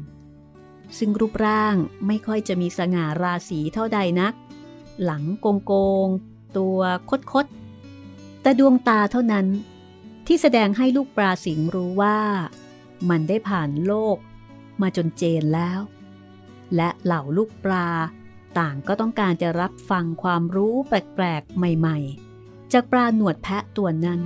[0.97, 1.76] ซึ่งรูปร่าง
[2.08, 4.34] ไม่ค่อยจะมีสง่าราศีเท่าใดนัก
[5.03, 5.73] หลังโกงโก
[6.05, 6.07] ง
[6.57, 6.79] ตัว
[7.09, 7.45] คดคด
[8.41, 9.47] แต่ดวงตาเท่านั้น
[10.27, 12.19] ที่แสดงให้ลูกปลาสิงรู้ว่า
[13.09, 14.17] มันได้ผ่านโลก
[14.81, 15.79] มาจนเจนแล้ว
[16.75, 17.87] และเหล่าลูกปลา
[18.59, 24.19] ต่างก็ต้องการจะรับฟังความรู้แปลกๆ ใหม่ๆ จากปลาหนวดแพะตัวนั้น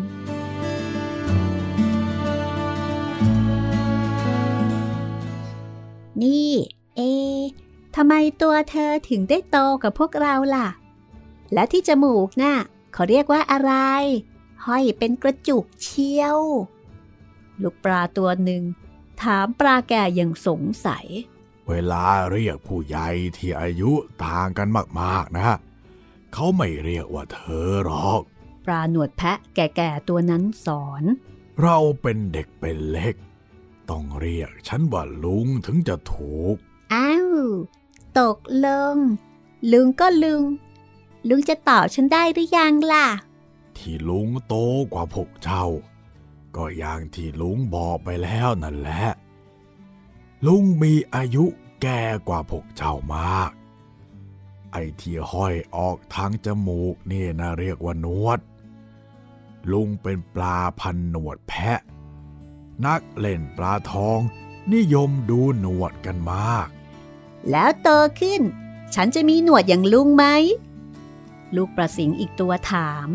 [6.22, 6.52] นี่
[6.96, 7.02] เอ
[8.02, 10.70] ทำไมตัวเธอถึงได้โตกับพวกเราล่ะ
[11.54, 12.56] และที่จมูกนะ่ะ
[12.94, 13.74] เขาเรียกว่าอะไร
[14.66, 16.40] ห้อยเป็นกระจุกเชียว
[17.62, 18.64] ลูกปลาตัวหนึ่ง
[19.22, 21.06] ถามปลาแก่อย่างสงสัย
[21.68, 23.92] เวลาเรียกผู้ใหญ่ที่อายุ
[24.24, 24.68] ต่างกัน
[25.02, 25.58] มากๆนะ
[26.34, 28.22] เขาไม่เรียกว่าเธอหรอก
[28.66, 31.04] ปลาหนวดแพะแก่ๆตัวนั้นสอน
[31.62, 33.16] เราเป็นเด็กเป็นเล็ก
[33.90, 36.56] ต้องเรียกฉันว่าลุงถึงจะถูก
[36.94, 37.36] อ้าว
[38.18, 38.96] ตกลง
[39.72, 40.44] ลุงก็ลุง
[41.28, 43.08] ลุงจะตอบฉันได้หรือยังล่ะ
[43.78, 44.56] ที่ลุงโต
[44.94, 45.66] กว่าพวกเจ้า
[46.56, 49.04] ก็อย่างที่ลุงบอกไปแล้วนั่นแหละ
[50.46, 51.46] ลุงมีอายุ
[51.82, 53.52] แก่กว่าพวกเจ้ามาก
[54.72, 58.40] ไอ้ที่ห้อยออกทางจมูกนี่นะเรียกว่านวด
[59.72, 61.80] ลุงเป็นปลาพันหนวดแพะ
[62.86, 64.20] นักเล่นปลาทอง
[64.74, 66.68] นิยมดูหนวดกันมาก
[67.52, 67.90] แล้วโต
[68.22, 68.42] ขึ้น
[68.96, 70.26] ฉันจะมีหนวดอย่างลุงไหม
[71.56, 73.08] ลูกปลาสิงอีกตัวถาม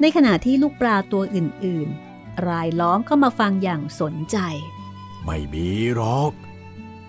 [0.00, 4.36] ในขณะที่ลูกปลาตัวอื่นๆ รายล้อมเข้ามาฟังอย่างสนใจ
[5.24, 6.32] ไม่มีหรอก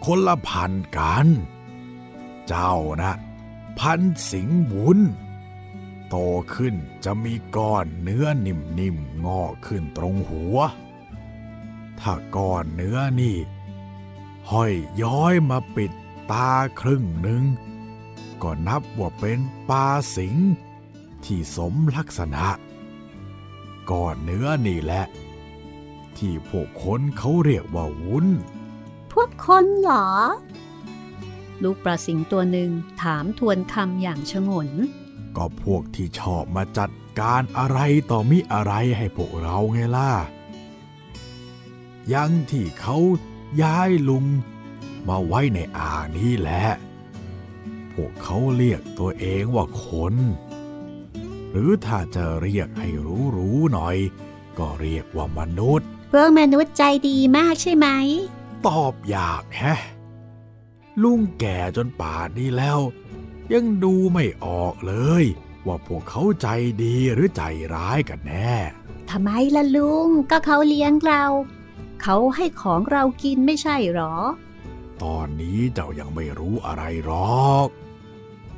[0.06, 1.28] คนละพันกัน
[2.48, 3.14] เจ้านะ
[3.80, 4.00] พัน
[4.32, 5.00] สิงบุญ
[6.10, 6.16] โต
[6.56, 10.58] ขึ้นจะมีก้อนเนื้อนิ่มๆงอกขึ้นตรงหัว
[12.00, 13.38] ถ้าก้อนเนื้อนี่
[14.52, 15.92] ห้อยย้อยมาปิด
[16.32, 17.44] ตาครึ่งหนึ่ง
[18.42, 20.36] ก็นับว่าเป็นปลาสิง
[21.26, 22.46] ที่สมลักษณะ
[23.90, 25.06] ก้อนเนื้อนี่แหละ
[26.18, 28.28] ที่พวกคนเขาเรียกว่าวุ้น
[29.12, 30.10] พวกคนเหรอ
[31.64, 32.70] ลูกปลาสิงตัวหนึ่ง
[33.02, 34.70] ถามทวนคำอย่างชงน
[35.36, 37.80] ก็พวกที่ชอบมาจัดการอะไร
[38.12, 40.12] ต่อมิอะไรให้พวกเราไงล่ะ
[42.14, 42.98] ยังที่เขา
[43.62, 44.26] ย้ายลุง
[45.08, 46.64] มาไว้ในอ่างนี้แหละ
[47.94, 50.16] พวกเขาเรียกตัวเองว่าคน
[51.52, 52.90] หรือถ้าจะเรียกให้
[53.36, 53.98] รู้ๆหน่อย
[54.58, 57.88] ก็เรียกว่ามนุษย์ พวกมนุษย์ใจดีมากใช่ไหม
[58.68, 59.80] ตอบยากแฮะ
[61.04, 62.80] ลุงแก่จนป่านนี้แล้ว
[63.54, 65.26] ยังดูไม่ออกเลย
[65.68, 66.48] ว่าพวกเขาใจ
[66.84, 67.44] ดีหรือใจ
[67.74, 68.54] ร้ายกันแน่
[69.10, 71.24] ทำไมล่ะลุงก็เขาเลี้ยงเรา
[72.02, 74.16] เขาให้ของเรากินไม่ใช่หรอ
[75.04, 77.12] ตอนนี้เจ้ายังไม่รู้อะไรหร
[77.46, 77.70] อก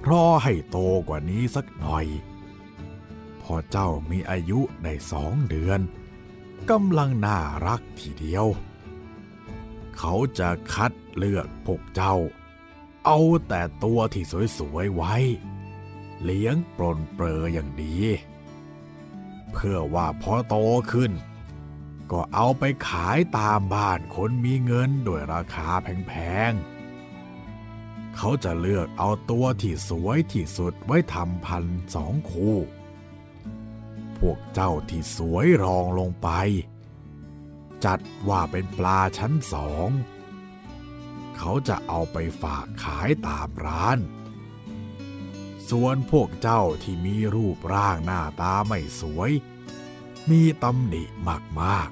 [0.09, 0.77] รอให้โต
[1.07, 2.05] กว่านี้สักหน่อย
[3.41, 5.79] พอเจ้ามีอายุได้สองเดือน
[6.69, 8.45] กำลังน่ารักทีเดียว
[9.97, 12.15] เขาจะคัดเลือกพวกเจ้า
[13.05, 14.25] เอาแต่ตัวที่
[14.57, 15.15] สวยๆไว้
[16.23, 17.95] เลี้ยงปรนเปรออย่างดี
[19.51, 20.55] เพื่อว่าพอโต
[20.91, 21.11] ขึ้น
[22.11, 25.69] ก็เอาไปขายตามบ้านคนมีเงินด้วยราคา
[26.07, 26.13] แพ
[26.49, 31.63] งๆ เขาจะเลือกเอาตัวที่สวยที่สุดไว้ทำพัน
[31.95, 32.57] สองคู่
[34.19, 36.29] พวกเจ้าที่สวยรองลงไป
[37.85, 37.99] จัด
[38.29, 39.89] ว่าเป็นปลาชั้นสอง
[41.37, 43.99] เขาจะเอาไปฝากขายตามร้าน
[45.69, 49.31] ส่วนพวกเจ้าที่มีรูปร่างหน้าตาไม่สวย
[50.29, 51.03] มีตำหนิ
[51.61, 51.89] มาก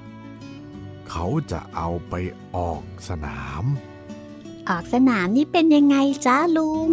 [0.52, 2.14] ๆ เขาจะเอาไป
[2.56, 3.64] ออกสนาม
[4.68, 6.90] ออกสนามนี่เป็นยังไงจ้าลุง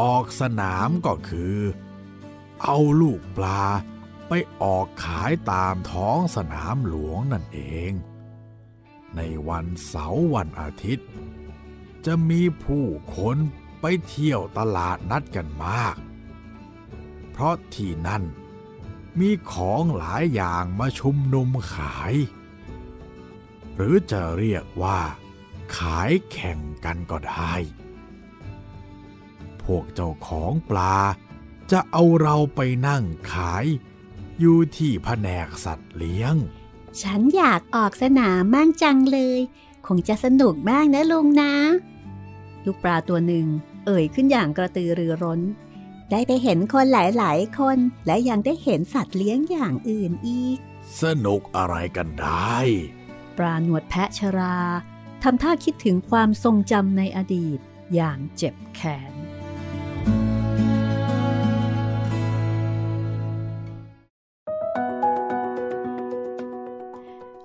[0.00, 1.58] ออกสนามก็คือ
[2.62, 3.62] เอาลูกปลา
[4.28, 7.60] ไปออกขายตามท้องสนามหลวงนั่นเอ
[7.90, 7.92] ง
[9.16, 11.08] ในวันเสาร์วันอาทิตย์
[12.06, 12.84] จะมีผู้
[13.16, 13.36] คน
[13.80, 15.96] ไปเที่ยวตลาดนัดกันมาก
[17.30, 18.22] เพราะที่นั่น
[19.18, 22.14] มีของหลายอย่างมาชุมนุมขาย
[23.74, 25.00] หรือจะเรียกว่า
[25.76, 27.54] ขายแข่งกันก็ได้
[29.62, 30.98] พวกเจ้าของปลา
[31.70, 33.64] จะเอาเราไปนั่งขาย
[34.40, 36.34] อยู่ที่แผนกสัตว์เลี้ยง
[37.02, 39.38] ฉันอยากออกสนามมั่งจังเลย
[39.86, 41.52] คงจะสนุกมากนะลุงนะ
[42.64, 43.46] ลูกปลาตัวหนึ่ง
[43.86, 45.40] เอ่ยขึ้นอย่างกระตือรือร้น
[46.12, 50.58] ได้ไปเห็นคนหลาย ๆ คนและยังได้เห็นสัตว์เลี้ยงอย่างอื่นอีก
[51.02, 52.56] สนุกอะไรกันได้
[53.38, 54.58] ปลาหนวดแพะชรา
[55.22, 57.58] ทำท่าคิดถึงความทรงจำในอดีต
[57.94, 59.12] อย่างเจ็บแค้น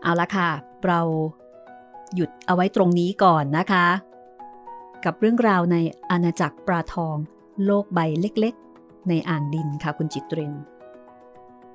[0.01, 0.49] เอาละค่ะ
[0.86, 1.01] เรา
[2.16, 3.88] หยุดเอาไว้ตรงนี้ก่อนนะคะ
[5.05, 5.78] กับเรื่องราวใน
[6.09, 7.18] อาณาจักรปลาทอง
[7.66, 10.54] โลกใบเล็กๆ ในอ่างดินค่ะคุณจิตเรน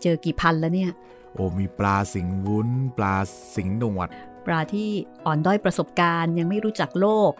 [0.02, 0.90] เจอกี่พันแล้วเนี่ย
[1.34, 3.14] โอ้มีปลาสิงวุ้น ปลา
[3.56, 4.08] สิงหนวด
[4.46, 4.88] ปลาที่
[5.24, 7.32] อ่อนด้อยประสบการณ์ยังไม่รู้จักโลก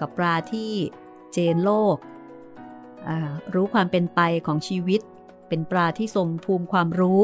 [0.00, 0.72] กับปลาที่
[1.32, 1.96] เจนโลก
[3.08, 5.00] อ่ารู้ความเป็นไปของชีวิต
[5.48, 7.22] เป็นปลาที่ทรงภูมิความรู้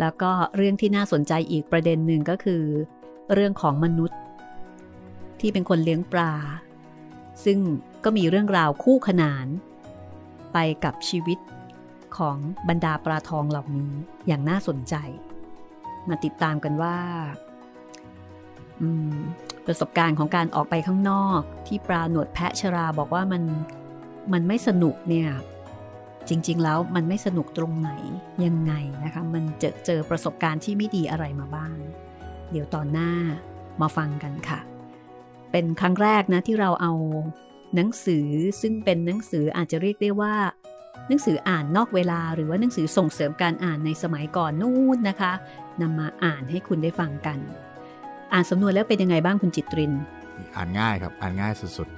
[0.00, 2.62] แล้วก็เรื่องที่น่าสนใจอีกประเด็นหนึ่งก็คือ
[3.34, 4.18] เรื่องของมนุษย์
[5.40, 6.32] ที่เป็นคนเลี้ยงปลา
[7.44, 7.58] ซึ่ง
[8.04, 9.46] ก็มีเรื่องราวคู่ขนาน
[10.52, 11.38] ไปกับชีวิต
[12.18, 12.36] ของ
[12.68, 13.92] บรรดาปลาทองเหล่านี้
[14.26, 14.94] อย่างน่าสนใจ
[16.08, 16.98] มาติดตามกันว่า
[19.66, 23.42] ประสบการณ์ของการออกไปข้างนอกที่ปลาหนวดแพะชราบอกว่ามัน
[24.32, 25.30] มันไม่สนุกเนี่ย
[26.28, 27.90] จริง ๆ แล้วมันไม่สนุกตรงไหน
[28.44, 28.72] ยังไง
[29.04, 31.76] นะคะ มันเจอเจอประสบการณ์ที่ไม่ดีอะไรมาบ้าง
[32.50, 33.10] เดี๋ยวตอนหน้า
[33.80, 34.60] มาฟังกันค่ะ
[35.58, 36.92] เป็นครั้งแรกนะที่เราเอา
[37.74, 38.26] หนังสือ
[38.60, 40.34] ซึ่งเป็นหนังสืออาจจะเรียกได้ว่า
[41.08, 45.32] หนังสืออ่านนอกเวลาหรือว่าหนังสือส่งเสริมการอ่านในสมัยก่อนนู่นนะคะ
[45.80, 47.38] นำมาอ่านให้คุณได้ฟังกัน
[48.32, 49.92] อ่านสำนวนแล้วเป็นยังไงบ้างคุณจิตริน
[50.56, 51.88] อ่านง่ายครับอ่านง่ายสุด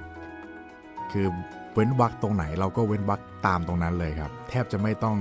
[0.51, 1.27] ๆ คือ
[1.73, 5.17] เว้นวรรคตรงไหนเราก็เว้นวรรคตามตรงนั้นเลยครับ แทบจะไม่ต้อง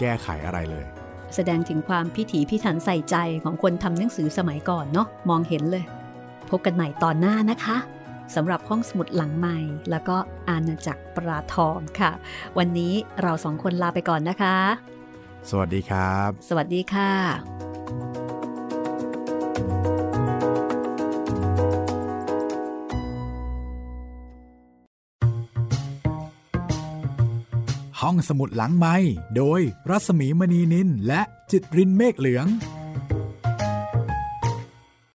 [0.00, 0.84] แก้ไขอะไรเลย
[1.34, 5.84] แสดงถึงความพิถีพิถันใส่ใจของคนทำหนังสือสมัยก่อนเนาะมองเห็นเลย
[6.50, 7.76] พบกันใหม่ตอนหน้านะคะ
[8.34, 9.58] สำหรับห้องสมุดหลังใหม่
[9.90, 10.16] แล้วก็
[10.48, 12.10] อาณาจักรปราทองค่ะ
[12.58, 14.56] วันนี้เราสองคนลาไปก่อนนะคะ
[15.50, 17.10] สวัสดีครับ สวัสดีค่ะ
[28.00, 28.96] ห้องสมุดหลังไม้
[29.36, 31.20] โดยรัสมีมณีนินและ
[31.50, 32.46] จิตรินเมฆเหลือง